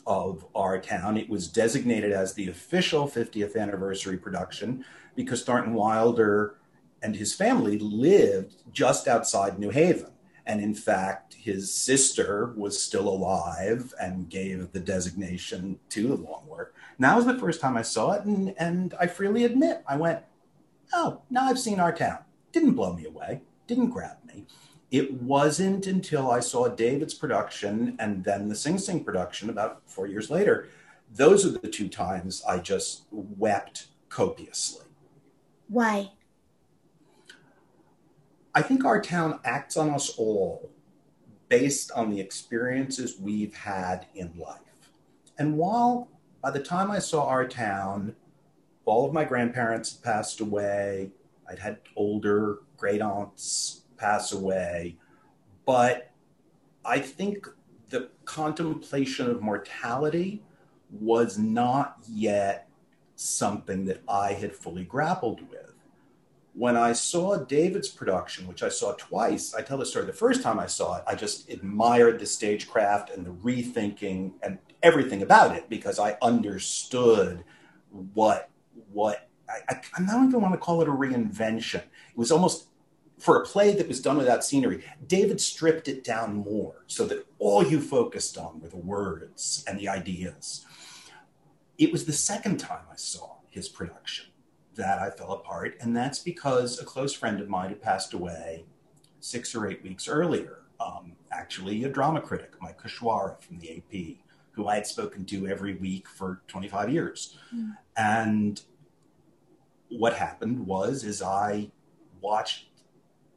[0.06, 1.16] of Our Town.
[1.16, 4.84] It was designated as the official 50th anniversary production
[5.14, 6.56] because Thornton Wilder
[7.02, 10.09] and his family lived just outside New Haven.
[10.50, 16.44] And in fact, his sister was still alive and gave the designation to the Long
[16.48, 16.70] Wharf.
[16.96, 18.24] And that was the first time I saw it.
[18.24, 20.24] And, and I freely admit, I went,
[20.92, 22.18] oh, now I've seen our town.
[22.50, 24.46] Didn't blow me away, didn't grab me.
[24.90, 30.08] It wasn't until I saw David's production and then the Sing Sing production about four
[30.08, 30.68] years later.
[31.14, 34.86] Those are the two times I just wept copiously.
[35.68, 36.10] Why?
[38.52, 40.70] I think our town acts on us all
[41.48, 44.58] based on the experiences we've had in life.
[45.38, 46.08] And while
[46.42, 48.16] by the time I saw our town,
[48.84, 51.10] all of my grandparents had passed away,
[51.48, 54.96] I'd had older great aunts pass away,
[55.64, 56.10] but
[56.84, 57.46] I think
[57.90, 60.42] the contemplation of mortality
[60.90, 62.68] was not yet
[63.14, 65.69] something that I had fully grappled with
[66.54, 70.06] when I saw David's production, which I saw twice, I tell the story.
[70.06, 74.58] The first time I saw it, I just admired the stagecraft and the rethinking and
[74.82, 77.44] everything about it because I understood
[78.14, 78.50] what
[78.92, 81.82] what I, I, I don't even want to call it a reinvention.
[81.82, 82.66] It was almost
[83.18, 84.82] for a play that was done without scenery.
[85.06, 89.78] David stripped it down more so that all you focused on were the words and
[89.78, 90.64] the ideas.
[91.78, 94.29] It was the second time I saw his production
[94.80, 95.76] that I fell apart.
[95.80, 98.64] And that's because a close friend of mine had passed away
[99.20, 100.62] six or eight weeks earlier.
[100.80, 104.16] Um, actually, a drama critic, Mike Kuchwara from the AP,
[104.52, 107.36] who I had spoken to every week for 25 years.
[107.54, 107.76] Mm.
[107.96, 108.62] And
[109.90, 111.70] what happened was, is I
[112.20, 112.68] watched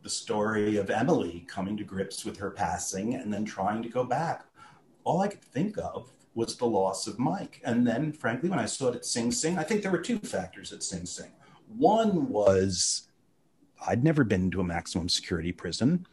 [0.03, 4.03] the story of Emily coming to grips with her passing and then trying to go
[4.03, 4.45] back.
[5.03, 7.61] All I could think of was the loss of Mike.
[7.63, 10.19] And then, frankly, when I saw it at Sing Sing, I think there were two
[10.19, 11.31] factors at Sing Sing.
[11.67, 13.07] One was
[13.85, 16.07] I'd never been to a maximum security prison.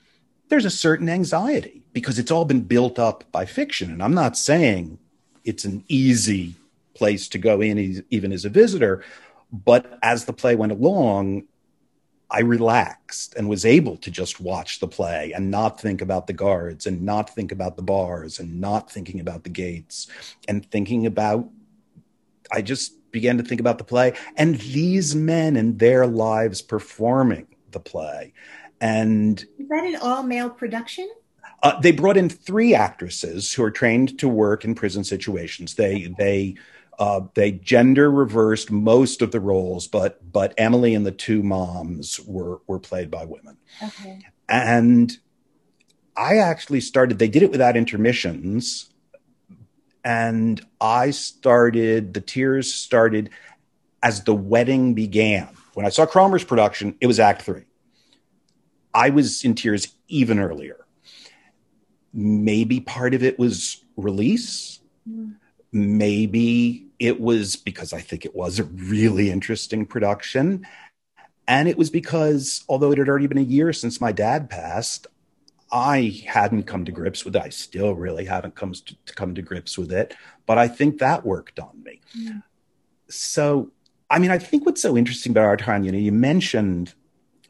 [0.49, 3.91] There's a certain anxiety because it's all been built up by fiction.
[3.91, 4.99] And I'm not saying
[5.45, 6.55] it's an easy
[6.95, 9.05] place to go in, even as a visitor.
[9.53, 11.45] But as the play went along,
[12.31, 16.33] I relaxed and was able to just watch the play and not think about the
[16.33, 20.07] guards and not think about the bars and not thinking about the gates
[20.47, 21.49] and thinking about,
[22.53, 27.49] I just began to think about the play and these men and their lives performing
[27.73, 28.33] the play.
[28.81, 31.11] And is that an all male production?
[31.63, 35.75] Uh, they brought in three actresses who are trained to work in prison situations.
[35.75, 36.55] They, they,
[37.01, 42.21] uh, they gender reversed most of the roles, but but Emily and the two moms
[42.21, 43.57] were were played by women.
[43.83, 44.21] Okay.
[44.51, 45.17] And
[46.15, 47.19] I actually started.
[47.19, 48.91] They did it without intermissions,
[50.05, 52.13] and I started.
[52.13, 53.31] The tears started
[54.03, 55.49] as the wedding began.
[55.73, 57.65] When I saw Cromer's production, it was Act Three.
[58.93, 60.85] I was in tears even earlier.
[62.13, 64.81] Maybe part of it was release.
[65.09, 65.37] Mm.
[65.73, 70.67] Maybe it was because I think it was a really interesting production.
[71.49, 75.07] And it was because, although it had already been a year since my dad passed,
[75.73, 77.43] I hadn't come to grips with it.
[77.43, 80.15] I still really haven't come to, to come to grips with it,
[80.47, 82.01] but I think that worked on me.
[82.15, 82.41] Yeah.
[83.09, 83.71] So,
[84.11, 86.95] I mean, I think what's so interesting about our time, you know, you mentioned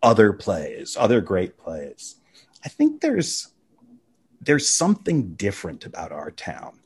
[0.03, 2.17] other plays, other great plays.
[2.65, 3.49] I think there's
[4.41, 6.79] there's something different about our town,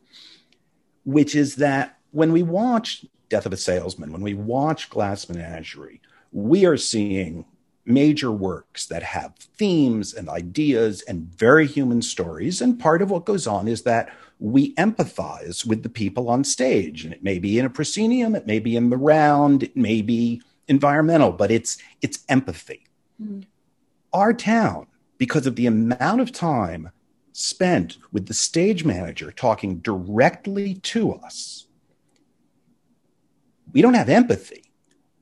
[1.05, 6.01] which is that when we watch Death of a Salesman, when we watch Glass Menagerie,
[6.31, 7.45] we are seeing
[7.85, 12.63] major works that have themes and ideas and very human stories.
[12.63, 17.05] And part of what goes on is that we empathize with the people on stage.
[17.05, 20.01] And it may be in a proscenium, it may be in the round, it may
[20.01, 22.87] be environmental, but it's it's empathy.
[23.21, 23.41] Mm-hmm.
[24.13, 24.87] Our town,
[25.19, 26.91] because of the amount of time
[27.33, 31.67] spent with the stage manager talking directly to us,
[33.75, 34.65] we don't have empathy.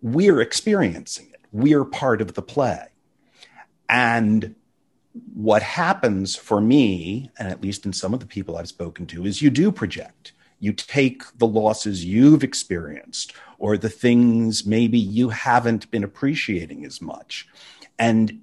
[0.03, 1.41] We're experiencing it.
[1.51, 2.87] We're part of the play.
[3.89, 4.55] And
[5.35, 9.27] what happens for me, and at least in some of the people I've spoken to,
[9.27, 10.33] is you do project.
[10.61, 17.01] You take the losses you've experienced or the things maybe you haven't been appreciating as
[17.01, 17.49] much.
[17.99, 18.43] And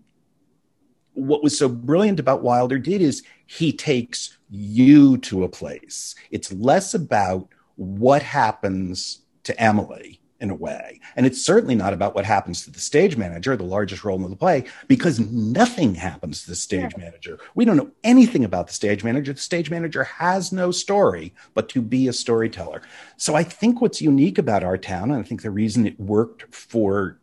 [1.14, 6.16] what was so brilliant about Wilder did is he takes you to a place.
[6.32, 11.00] It's less about what happens to Emily in a way.
[11.16, 14.30] And it's certainly not about what happens to the stage manager, the largest role in
[14.30, 17.04] the play, because nothing happens to the stage yeah.
[17.04, 17.40] manager.
[17.56, 19.34] We don't know anything about the stage manager.
[19.34, 22.82] The stage manager has no story but to be a storyteller.
[23.18, 26.54] So I think what's unique about our town, and I think the reason it worked
[26.54, 27.20] for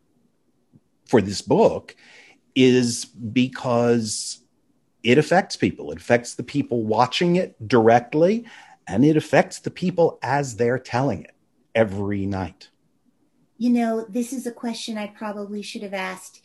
[1.07, 1.95] for this book
[2.53, 4.41] is because
[5.01, 5.91] it affects people.
[5.91, 8.45] It affects the people watching it directly,
[8.85, 11.36] and it affects the people as they're telling it
[11.77, 12.69] every night?
[13.59, 16.41] You know, this is a question I probably should have asked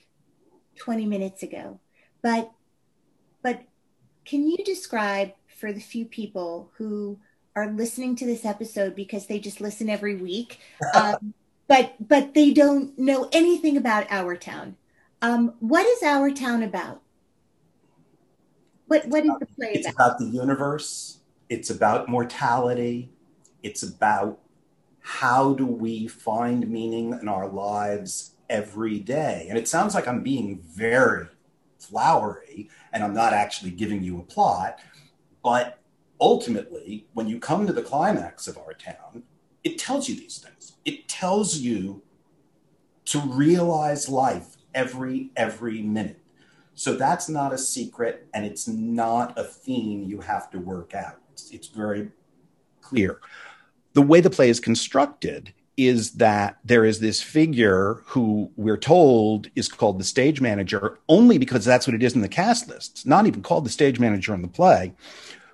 [0.76, 1.80] 20 minutes ago.
[2.22, 2.52] But
[3.42, 3.62] but
[4.24, 7.18] can you describe for the few people who
[7.56, 10.60] are listening to this episode because they just listen every week,
[10.94, 11.34] um,
[11.66, 14.76] but but they don't know anything about our town.
[15.22, 17.00] Um, what is our town about?
[18.86, 19.88] What what is the play it's about?
[19.88, 21.18] It's about the universe.
[21.48, 23.10] It's about mortality.
[23.62, 24.41] It's about
[25.03, 29.46] how do we find meaning in our lives every day?
[29.48, 31.26] And it sounds like I'm being very
[31.78, 34.78] flowery and I'm not actually giving you a plot,
[35.42, 35.80] but
[36.20, 39.24] ultimately, when you come to the climax of our town,
[39.64, 40.74] it tells you these things.
[40.84, 42.03] It tells you
[43.07, 46.20] to realize life every every minute.
[46.74, 51.18] So that's not a secret, and it's not a theme you have to work out.
[51.32, 52.11] It's, it's very
[52.80, 53.20] clear.
[53.95, 59.49] The way the play is constructed is that there is this figure who we're told
[59.55, 63.07] is called the stage manager only because that's what it is in the cast list.
[63.07, 64.93] Not even called the stage manager in the play,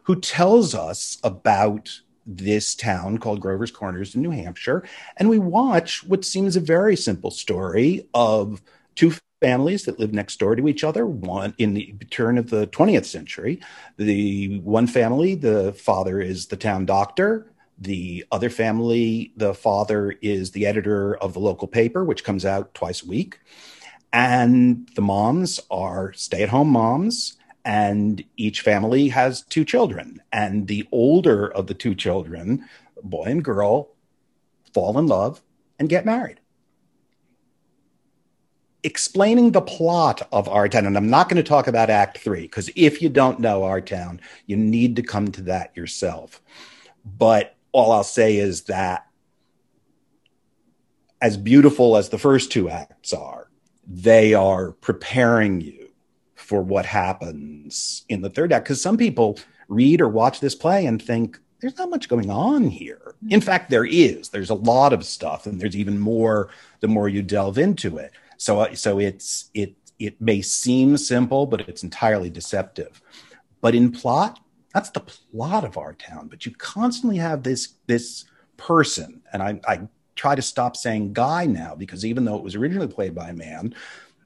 [0.02, 4.84] who tells us about this town called Grover's Corners in New Hampshire.
[5.16, 8.60] And we watch what seems a very simple story of
[8.96, 11.06] two families that live next door to each other.
[11.06, 13.60] One in the turn of the 20th century,
[13.96, 17.46] the one family, the father is the town doctor
[17.80, 22.74] the other family, the father is the editor of the local paper, which comes out
[22.74, 23.38] twice a week.
[24.12, 30.22] And the moms are stay at home moms, and each family has two children.
[30.32, 32.64] And the older of the two children,
[33.02, 33.90] boy and girl,
[34.72, 35.42] fall in love
[35.78, 36.40] and get married.
[38.82, 42.42] Explaining the plot of Our Town, and I'm not going to talk about Act Three,
[42.42, 46.40] because if you don't know Our Town, you need to come to that yourself.
[47.04, 49.06] But all I'll say is that
[51.20, 53.50] as beautiful as the first two acts are,
[53.86, 55.88] they are preparing you
[56.34, 58.64] for what happens in the third act.
[58.64, 59.38] Because some people
[59.68, 63.14] read or watch this play and think there's not much going on here.
[63.24, 63.32] Mm-hmm.
[63.32, 64.28] In fact, there is.
[64.28, 66.50] There's a lot of stuff, and there's even more
[66.80, 68.12] the more you delve into it.
[68.36, 73.02] So, uh, so it's it it may seem simple, but it's entirely deceptive.
[73.60, 74.38] But in plot,
[74.78, 76.28] that's the plot of our town.
[76.28, 78.26] But you constantly have this this
[78.56, 82.54] person, and I, I try to stop saying guy now because even though it was
[82.54, 83.74] originally played by a man,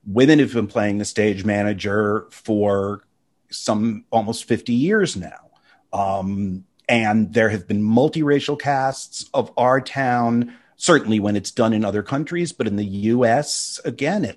[0.07, 3.03] women have been playing the stage manager for
[3.51, 5.51] some almost 50 years now.
[5.91, 11.83] Um, and there have been multiracial casts of our town, certainly when it's done in
[11.83, 14.37] other countries, but in the US, again, it,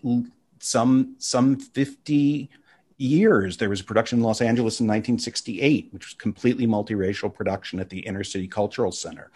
[0.59, 2.49] some some 50
[2.98, 3.58] years.
[3.58, 7.89] There was a production in Los Angeles in 1968, which was completely multiracial production at
[7.89, 9.32] the Inner City Cultural Center.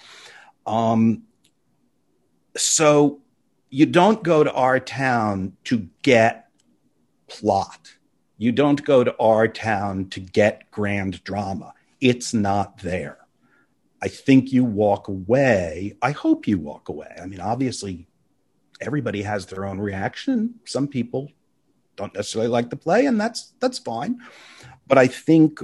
[0.66, 1.24] Um,
[2.56, 3.20] so
[3.70, 6.50] you don't go to our town to get
[7.28, 7.94] plot.
[8.38, 11.74] You don't go to our town to get grand drama.
[12.00, 13.18] It's not there.
[14.02, 15.98] I think you walk away.
[16.02, 17.14] I hope you walk away.
[17.22, 18.08] I mean, obviously,
[18.80, 20.56] everybody has their own reaction.
[20.66, 21.30] Some people
[22.00, 24.20] don't necessarily like the play, and that's that's fine.
[24.88, 25.60] But I think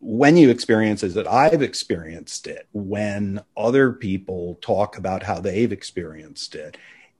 [0.00, 5.72] when you experience it, that I've experienced it, when other people talk about how they've
[5.72, 6.76] experienced it,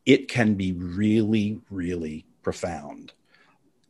[0.07, 3.13] it can be really, really profound,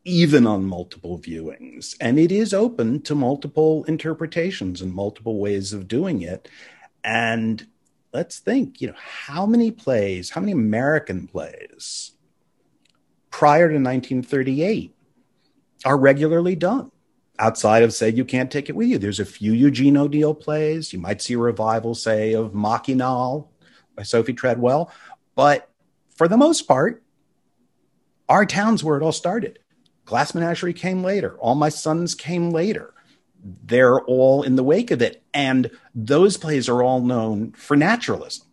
[0.05, 1.97] even on multiple viewings.
[2.01, 6.49] And it is open to multiple interpretations and multiple ways of doing it.
[7.05, 7.66] And
[8.12, 12.12] let's think, you know, how many plays, how many American plays
[13.31, 14.95] prior to 1938
[15.85, 16.91] are regularly done
[17.39, 18.99] outside of say you can't take it with you.
[18.99, 20.93] There's a few eugene o'neill plays.
[20.93, 23.49] You might see a revival say of Machinal
[23.95, 24.91] by sophie treadwell.
[25.35, 25.70] But
[26.16, 27.03] for the most part
[28.29, 29.59] our town's where it all started
[30.05, 31.37] glass menagerie came later.
[31.39, 32.95] All my sons came later.
[33.64, 35.22] They're all in the wake of it.
[35.35, 38.47] And those plays are all known for naturalism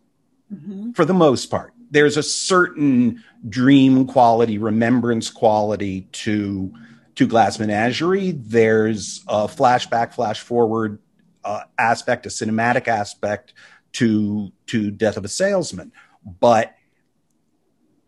[0.52, 0.92] mm-hmm.
[0.92, 6.72] for the most part there's a certain dream quality, remembrance quality to
[7.16, 8.32] to Glass Menagerie.
[8.32, 10.98] There's a flashback, flash forward
[11.44, 13.54] uh, aspect, a cinematic aspect
[13.92, 15.92] to to Death of a Salesman,
[16.24, 16.74] but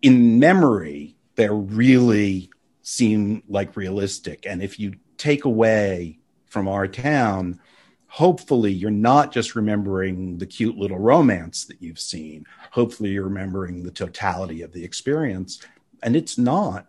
[0.03, 2.51] in memory, they really
[2.83, 4.47] seem like realistic.
[4.47, 7.61] And if you take away from our town
[8.09, 12.45] hopefully you're not just remembering the cute little romance that you've seen.
[12.73, 15.61] Hopefully you're remembering the totality of the experience.
[16.03, 16.87] And it's not,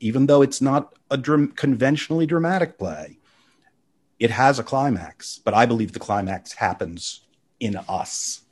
[0.00, 3.18] even though it's not a dram- conventionally dramatic play,
[4.18, 5.40] it has a climax.
[5.44, 7.26] But I believe the climax happens
[7.60, 8.42] in us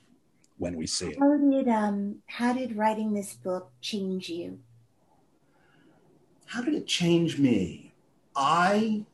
[0.59, 1.19] when we see it.
[1.19, 4.61] How did um how did writing this book change you?
[6.47, 7.93] How did it change me?
[8.35, 9.05] I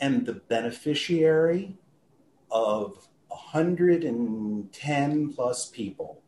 [0.00, 1.78] am the beneficiary
[2.50, 6.23] of 110 plus people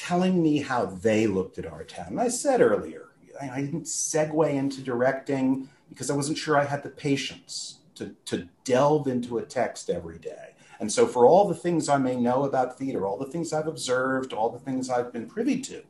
[0.00, 2.08] telling me how they looked at our town.
[2.08, 3.08] And I said earlier,
[3.40, 8.48] I didn't segue into directing because I wasn't sure I had the patience to, to
[8.64, 10.54] delve into a text every day.
[10.78, 13.66] And so, for all the things I may know about theater, all the things I've
[13.66, 15.82] observed, all the things I've been privy to,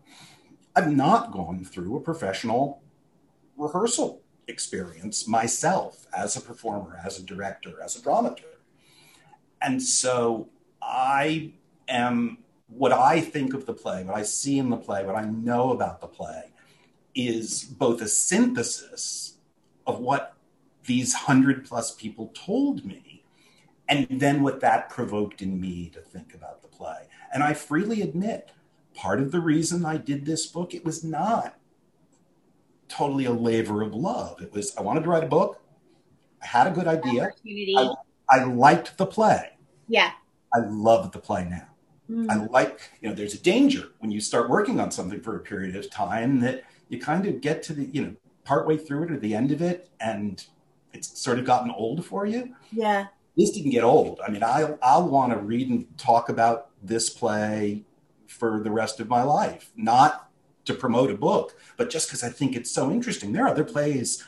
[0.75, 2.83] I've not gone through a professional
[3.57, 8.59] rehearsal experience myself as a performer, as a director, as a dramaturg.
[9.63, 10.49] And so
[10.83, 11.53] I
[11.87, 12.39] am
[12.71, 15.73] what I think of the play, what I see in the play, what I know
[15.73, 16.53] about the play
[17.15, 19.39] is both a synthesis
[19.87, 20.35] of what
[20.87, 23.25] these hundred plus people told me,
[23.89, 27.09] and then what that provoked in me to think about the play.
[27.33, 28.51] And I freely admit,
[28.95, 31.59] part of the reason I did this book, it was not
[32.89, 34.41] totally a labor of love.
[34.41, 35.61] It was, I wanted to write a book.
[36.43, 37.33] I had a good idea.
[37.77, 37.95] I,
[38.29, 39.51] I liked the play.
[39.89, 40.13] Yeah.
[40.55, 41.67] I love the play now.
[42.11, 42.29] Mm.
[42.29, 45.41] I like, you know, there's a danger when you start working on something for a
[45.41, 49.13] period of time that you kind of get to the, you know, partway through it
[49.13, 50.47] or the end of it and
[50.93, 52.55] it's sort of gotten old for you.
[52.73, 53.07] Yeah.
[53.37, 54.21] This didn't get old.
[54.27, 57.85] I mean, I I'll want to read and talk about this play
[58.27, 60.31] for the rest of my life, not
[60.65, 63.33] to promote a book, but just because I think it's so interesting.
[63.33, 64.25] There are other plays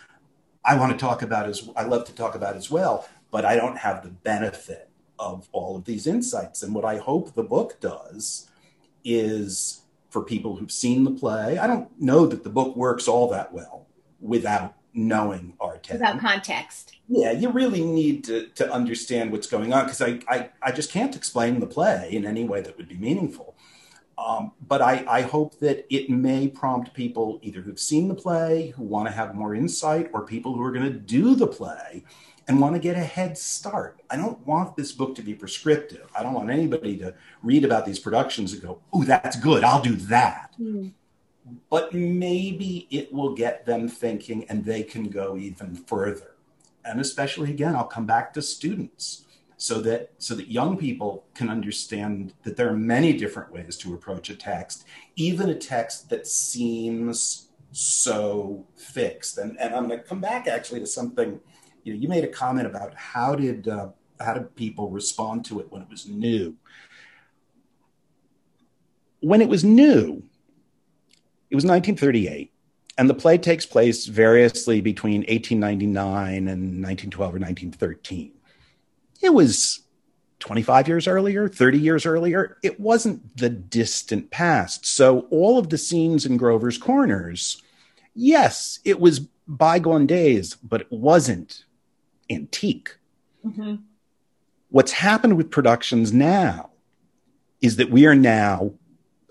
[0.65, 3.57] I want to talk about as I love to talk about as well, but I
[3.57, 4.89] don't have the benefit
[5.23, 6.63] of all of these insights.
[6.63, 8.51] And what I hope the book does
[9.05, 11.59] is for people who've seen the play.
[11.59, 13.87] I don't know that the book works all that well
[14.21, 15.93] without knowing our text.
[15.93, 16.97] Without context.
[17.09, 20.91] Yeah, you really need to, to understand what's going on because I, I, I just
[20.91, 23.55] can't explain the play in any way that would be meaningful.
[24.19, 28.75] Um, but I, I hope that it may prompt people either who've seen the play,
[28.77, 32.05] who want to have more insight, or people who are going to do the play
[32.49, 34.01] and want to get a head start.
[34.11, 36.11] I don't want this book to be prescriptive.
[36.17, 39.83] I don't want anybody to read about these productions and go, oh, that's good, I'll
[39.83, 40.55] do that.
[40.61, 40.93] Mm.
[41.71, 46.35] But maybe it will get them thinking and they can go even further.
[46.85, 49.25] And especially, again, I'll come back to students
[49.57, 53.95] so that so that young people can understand that there are many different ways to
[53.95, 54.85] approach a text,
[55.15, 59.39] even a text that seems so fixed.
[59.39, 61.41] And, and I'm going to come back actually to something
[61.83, 63.89] you, know, you made a comment about how did uh,
[64.21, 66.57] how did people respond to it when it was new.
[69.21, 70.23] When it was new,
[71.51, 72.53] it was 1938,
[72.99, 78.33] and the play takes place variously between 1899 and 1912 or 1913
[79.23, 79.81] it was
[80.41, 82.59] 25 years earlier, 30 years earlier.
[82.63, 84.85] It wasn't the distant past.
[84.85, 87.63] So all of the scenes in Grover's Corners,
[88.15, 91.65] yes, it was bygone days, but it wasn't
[92.33, 92.97] antique.
[93.45, 93.77] Mm-hmm.
[94.71, 96.71] What's happened with productions now
[97.61, 98.73] is that we are now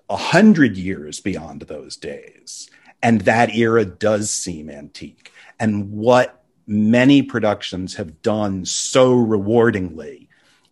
[0.10, 2.70] a hundred years beyond those days.
[3.02, 5.32] And that era does seem antique.
[5.60, 10.28] And what many productions have done so rewardingly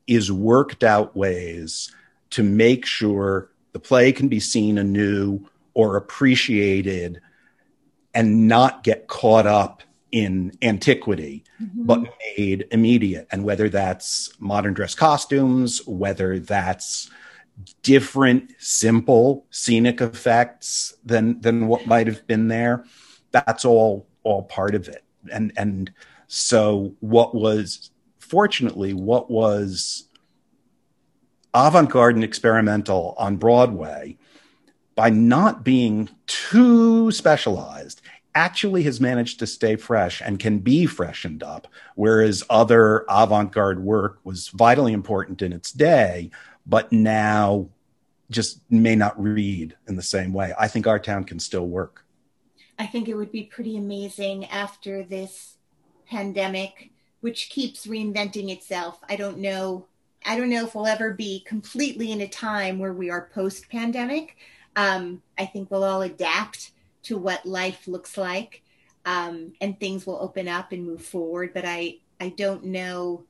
[0.08, 1.94] is worked out ways
[2.32, 7.22] to make sure the play can be seen anew or appreciated
[8.14, 11.86] and not get caught up in antiquity, mm-hmm.
[11.86, 12.02] but
[12.38, 13.28] made immediate.
[13.32, 17.10] And whether that's modern dress costumes, whether that's
[17.84, 22.86] different, simple scenic effects than than what might have been there,
[23.32, 25.92] that's all all part of it and and
[26.28, 30.08] so what was fortunately what was
[31.54, 34.18] avant-garde and experimental on Broadway
[34.96, 38.02] by not being too specialized
[38.36, 44.20] actually has managed to stay fresh and can be freshened up whereas other avant-garde work
[44.24, 46.30] was vitally important in its day
[46.66, 47.68] but now
[48.30, 52.06] just may not read in the same way i think our town can still work
[52.80, 55.58] I think it would be pretty amazing after this
[56.08, 59.02] pandemic, which keeps reinventing itself.
[59.10, 59.86] I don't know.
[60.26, 63.70] I don't know if we'll ever be completely in a time where we are post
[63.70, 64.38] pandemic.
[64.78, 66.72] Um, I think we'll all adapt
[67.10, 68.64] to what life looks like
[69.06, 71.52] um, and things will open up and move forward.
[71.54, 73.24] But I, I don't know.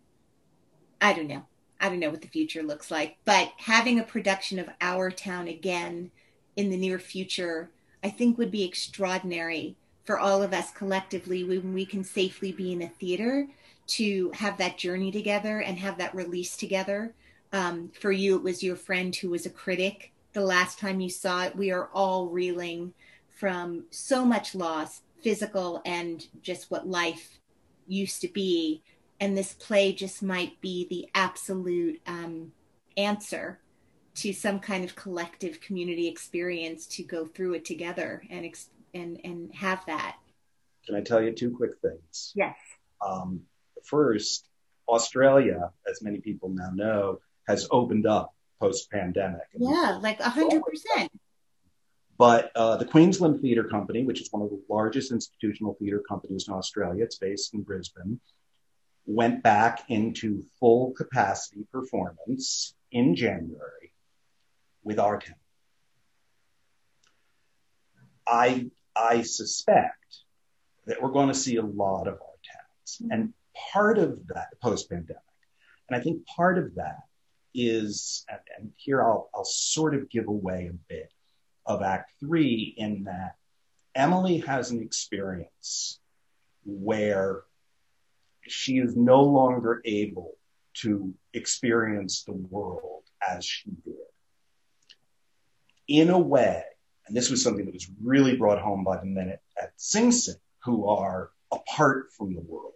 [1.02, 1.44] I don't know.
[1.82, 3.18] I don't know what the future looks like.
[3.26, 6.12] But having a production of Our Town again
[6.56, 7.72] in the near future
[8.04, 9.76] I think would be extraordinary
[10.06, 13.48] for all of us collectively when we can safely be in a theater
[13.88, 17.14] to have that journey together and have that release together.
[17.52, 20.12] Um, for you, it was your friend who was a critic.
[20.34, 22.94] The last time you saw it, we are all reeling
[23.40, 27.40] from so much loss, physical and just what life
[27.88, 28.84] used to be.
[29.20, 32.52] And this play just might be the absolute um,
[32.98, 33.60] answer
[34.16, 39.20] to some kind of collective community experience to go through it together and ex- and
[39.24, 40.18] and have that.
[40.86, 42.34] Can I tell you two quick things?
[42.36, 42.58] Yes.
[43.06, 43.42] Um,
[43.84, 44.48] first,
[44.88, 49.48] Australia, as many people now know, has opened up post pandemic.
[49.58, 51.12] Yeah, like a hundred percent.
[52.20, 56.50] But uh, the Queensland Theatre Company, which is one of the largest institutional theatre companies
[56.50, 58.20] in Australia, it's based in Brisbane,
[59.06, 63.94] went back into full capacity performance in January
[64.84, 65.36] with our town.
[68.28, 70.18] I I suspect
[70.88, 73.02] that we're going to see a lot of our towns.
[73.10, 73.34] And
[73.72, 75.22] part of that post pandemic,
[75.88, 77.04] and I think part of that
[77.54, 78.26] is,
[78.58, 81.14] and here I'll, I'll sort of give away a bit
[81.70, 83.36] of Act Three in that
[83.96, 86.00] Emily has an experience
[86.66, 87.44] where
[88.42, 90.36] she is no longer able
[90.82, 93.96] to experience the world as she did.
[95.88, 96.64] In a way,
[97.08, 100.12] and this was something that was really brought home by the men at, at Sing
[100.12, 102.74] Sing, who are apart from the world.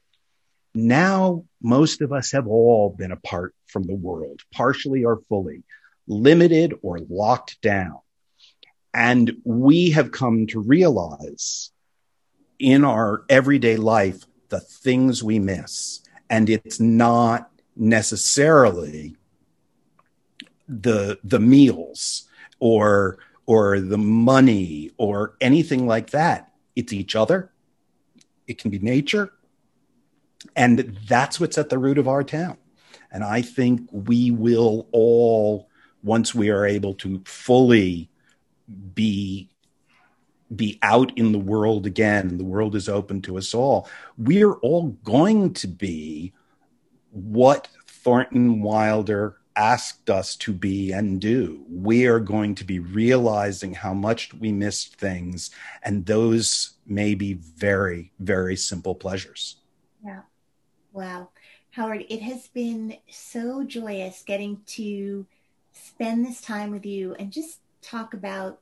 [0.75, 5.63] Now, most of us have all been apart from the world, partially or fully,
[6.07, 7.99] limited or locked down.
[8.93, 11.71] And we have come to realize
[12.59, 16.01] in our everyday life the things we miss.
[16.29, 19.15] And it's not necessarily
[20.67, 22.27] the the meals
[22.59, 26.51] or or the money or anything like that.
[26.75, 27.51] It's each other.
[28.47, 29.33] It can be nature.
[30.55, 32.57] And that's what's at the root of our town.
[33.11, 35.69] And I think we will all,
[36.03, 38.09] once we are able to fully
[38.93, 39.49] be
[40.55, 44.89] be out in the world again, the world is open to us all, we're all
[45.03, 46.31] going to be
[47.09, 51.63] what Thornton Wilder asked us to be and do.
[51.69, 55.51] We are going to be realizing how much we missed things,
[55.83, 59.57] and those may be very, very simple pleasures.
[60.03, 60.21] Yeah.
[60.91, 61.29] Wow.
[61.71, 65.25] Howard, it has been so joyous getting to
[65.71, 68.61] spend this time with you and just talk about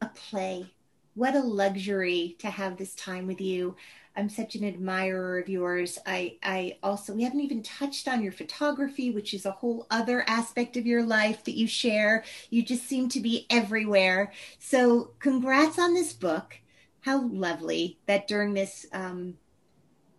[0.00, 0.66] a play.
[1.14, 3.76] What a luxury to have this time with you.
[4.16, 5.98] I'm such an admirer of yours.
[6.06, 10.24] I, I also, we haven't even touched on your photography, which is a whole other
[10.26, 12.24] aspect of your life that you share.
[12.50, 14.32] You just seem to be everywhere.
[14.58, 16.58] So, congrats on this book.
[17.00, 19.38] How lovely that during this um,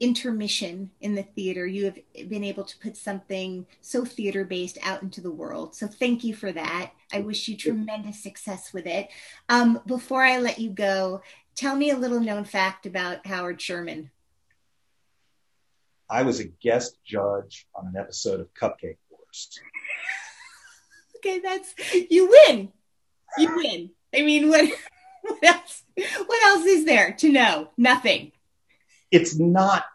[0.03, 1.97] intermission in the theater, you have
[2.29, 5.73] been able to put something so theater based out into the world.
[5.73, 6.91] So thank you for that.
[7.13, 9.07] I wish you tremendous success with it.
[9.47, 11.21] Um, before I let you go,
[11.55, 14.11] tell me a little known fact about Howard Sherman.
[16.09, 19.49] I was a guest judge on an episode of Cupcake Wars.
[21.17, 21.73] okay, that's
[22.11, 22.73] you win.
[23.37, 23.91] You win.
[24.13, 24.69] I mean, what,
[25.21, 25.83] what else?
[25.95, 27.69] What else is there to know?
[27.77, 28.33] Nothing
[29.13, 29.85] it's not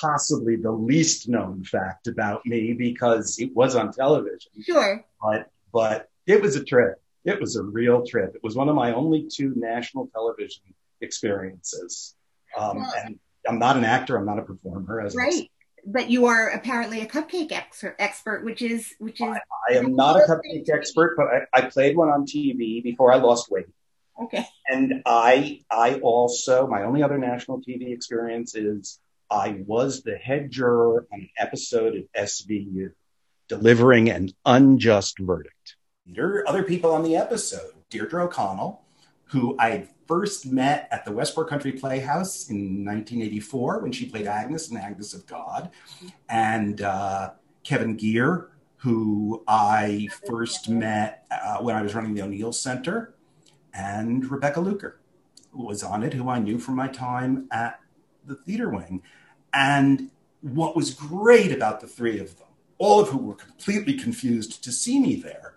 [0.00, 4.52] possibly the least known fact about me because it was on television.
[4.62, 5.04] Sure.
[5.22, 7.00] But but it was a trip.
[7.24, 8.34] It was a real trip.
[8.34, 10.62] It was one of my only two national television
[11.00, 12.14] experiences.
[12.56, 13.18] Um, well, and
[13.48, 14.16] I'm not an actor.
[14.16, 15.00] I'm not a performer.
[15.00, 15.50] As right.
[15.86, 19.28] But you are apparently a cupcake ex- expert, which is which is.
[19.28, 23.12] I, I am not a cupcake expert, but I, I played one on TV before
[23.12, 23.66] I lost weight.
[24.22, 24.44] Okay.
[24.68, 28.98] And I I also my only other national TV experience is
[29.30, 32.92] I was the head juror on an episode of SVU,
[33.48, 35.76] delivering an unjust verdict.
[36.06, 37.72] There are other people on the episode.
[37.90, 38.82] Deirdre O'Connell,
[39.24, 44.70] who I first met at the Westport Country Playhouse in 1984 when she played Agnes
[44.70, 45.70] in Agnes of God,
[46.28, 52.52] and uh, Kevin Geer, who I first met uh, when I was running the O'Neill
[52.52, 53.14] Center,
[53.74, 54.98] and Rebecca Luker,
[55.50, 57.80] who was on it, who I knew from my time at
[58.28, 59.02] the theater wing.
[59.52, 60.10] And
[60.40, 62.48] what was great about the three of them,
[62.78, 65.54] all of who were completely confused to see me there,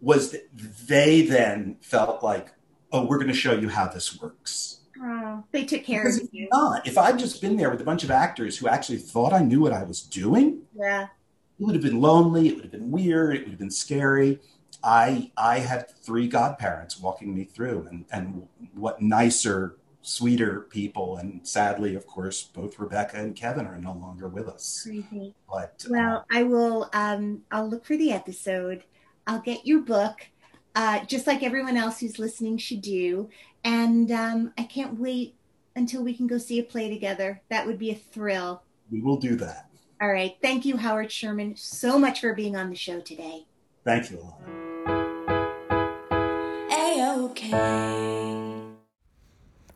[0.00, 0.48] was that
[0.86, 2.52] they then felt like,
[2.90, 4.80] oh, we're going to show you how this works.
[5.00, 6.48] Oh, they took care because of you.
[6.52, 6.86] Not.
[6.86, 9.60] If I'd just been there with a bunch of actors who actually thought I knew
[9.60, 12.48] what I was doing, yeah, it would have been lonely.
[12.48, 13.36] It would have been weird.
[13.36, 14.38] It would have been scary.
[14.84, 21.16] I I had three godparents walking me through, and and what nicer sweeter people.
[21.16, 24.82] And sadly, of course, both Rebecca and Kevin are no longer with us.
[24.84, 25.34] Crazy.
[25.50, 26.90] But well, uh, I will.
[26.92, 28.84] Um, I'll look for the episode.
[29.26, 30.26] I'll get your book,
[30.74, 33.30] uh, just like everyone else who's listening should do.
[33.64, 35.36] And um, I can't wait
[35.76, 37.40] until we can go see a play together.
[37.48, 38.62] That would be a thrill.
[38.90, 39.70] We will do that.
[40.00, 40.36] All right.
[40.42, 43.46] Thank you, Howard Sherman, so much for being on the show today.
[43.84, 45.12] Thank you, Ilana.
[46.72, 48.51] A-OK.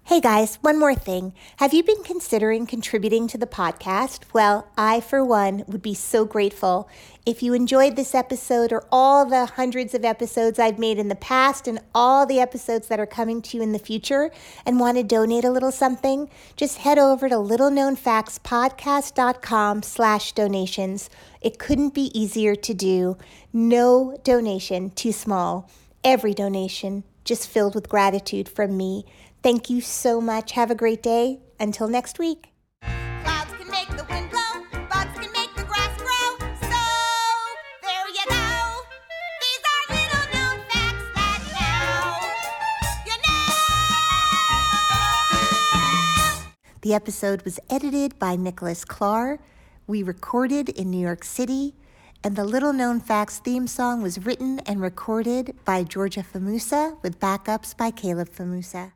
[0.08, 1.32] Hey guys, one more thing.
[1.56, 4.20] Have you been considering contributing to the podcast?
[4.32, 6.88] Well, I, for one, would be so grateful
[7.26, 11.16] if you enjoyed this episode or all the hundreds of episodes I've made in the
[11.16, 14.30] past and all the episodes that are coming to you in the future
[14.64, 16.30] and want to donate a little something.
[16.54, 21.10] Just head over to littleknownfactspodcast.com slash donations.
[21.40, 23.18] It couldn't be easier to do.
[23.52, 25.68] No donation too small.
[26.04, 29.04] Every donation just filled with gratitude from me.
[29.42, 30.52] Thank you so much.
[30.52, 31.40] Have a great day.
[31.58, 32.52] Until next week.
[32.82, 36.36] Clouds can make the wind blow, bugs can make the grass grow.
[36.60, 36.82] So
[37.82, 38.82] there you go.
[39.40, 42.20] These are little known facts that now
[43.06, 43.16] you
[46.42, 46.52] know.
[46.82, 49.40] The episode was edited by Nicholas Clark.
[49.86, 51.74] We recorded in New York City.
[52.24, 57.20] And the Little Known Facts theme song was written and recorded by Georgia Famusa with
[57.20, 58.95] backups by Caleb Famusa.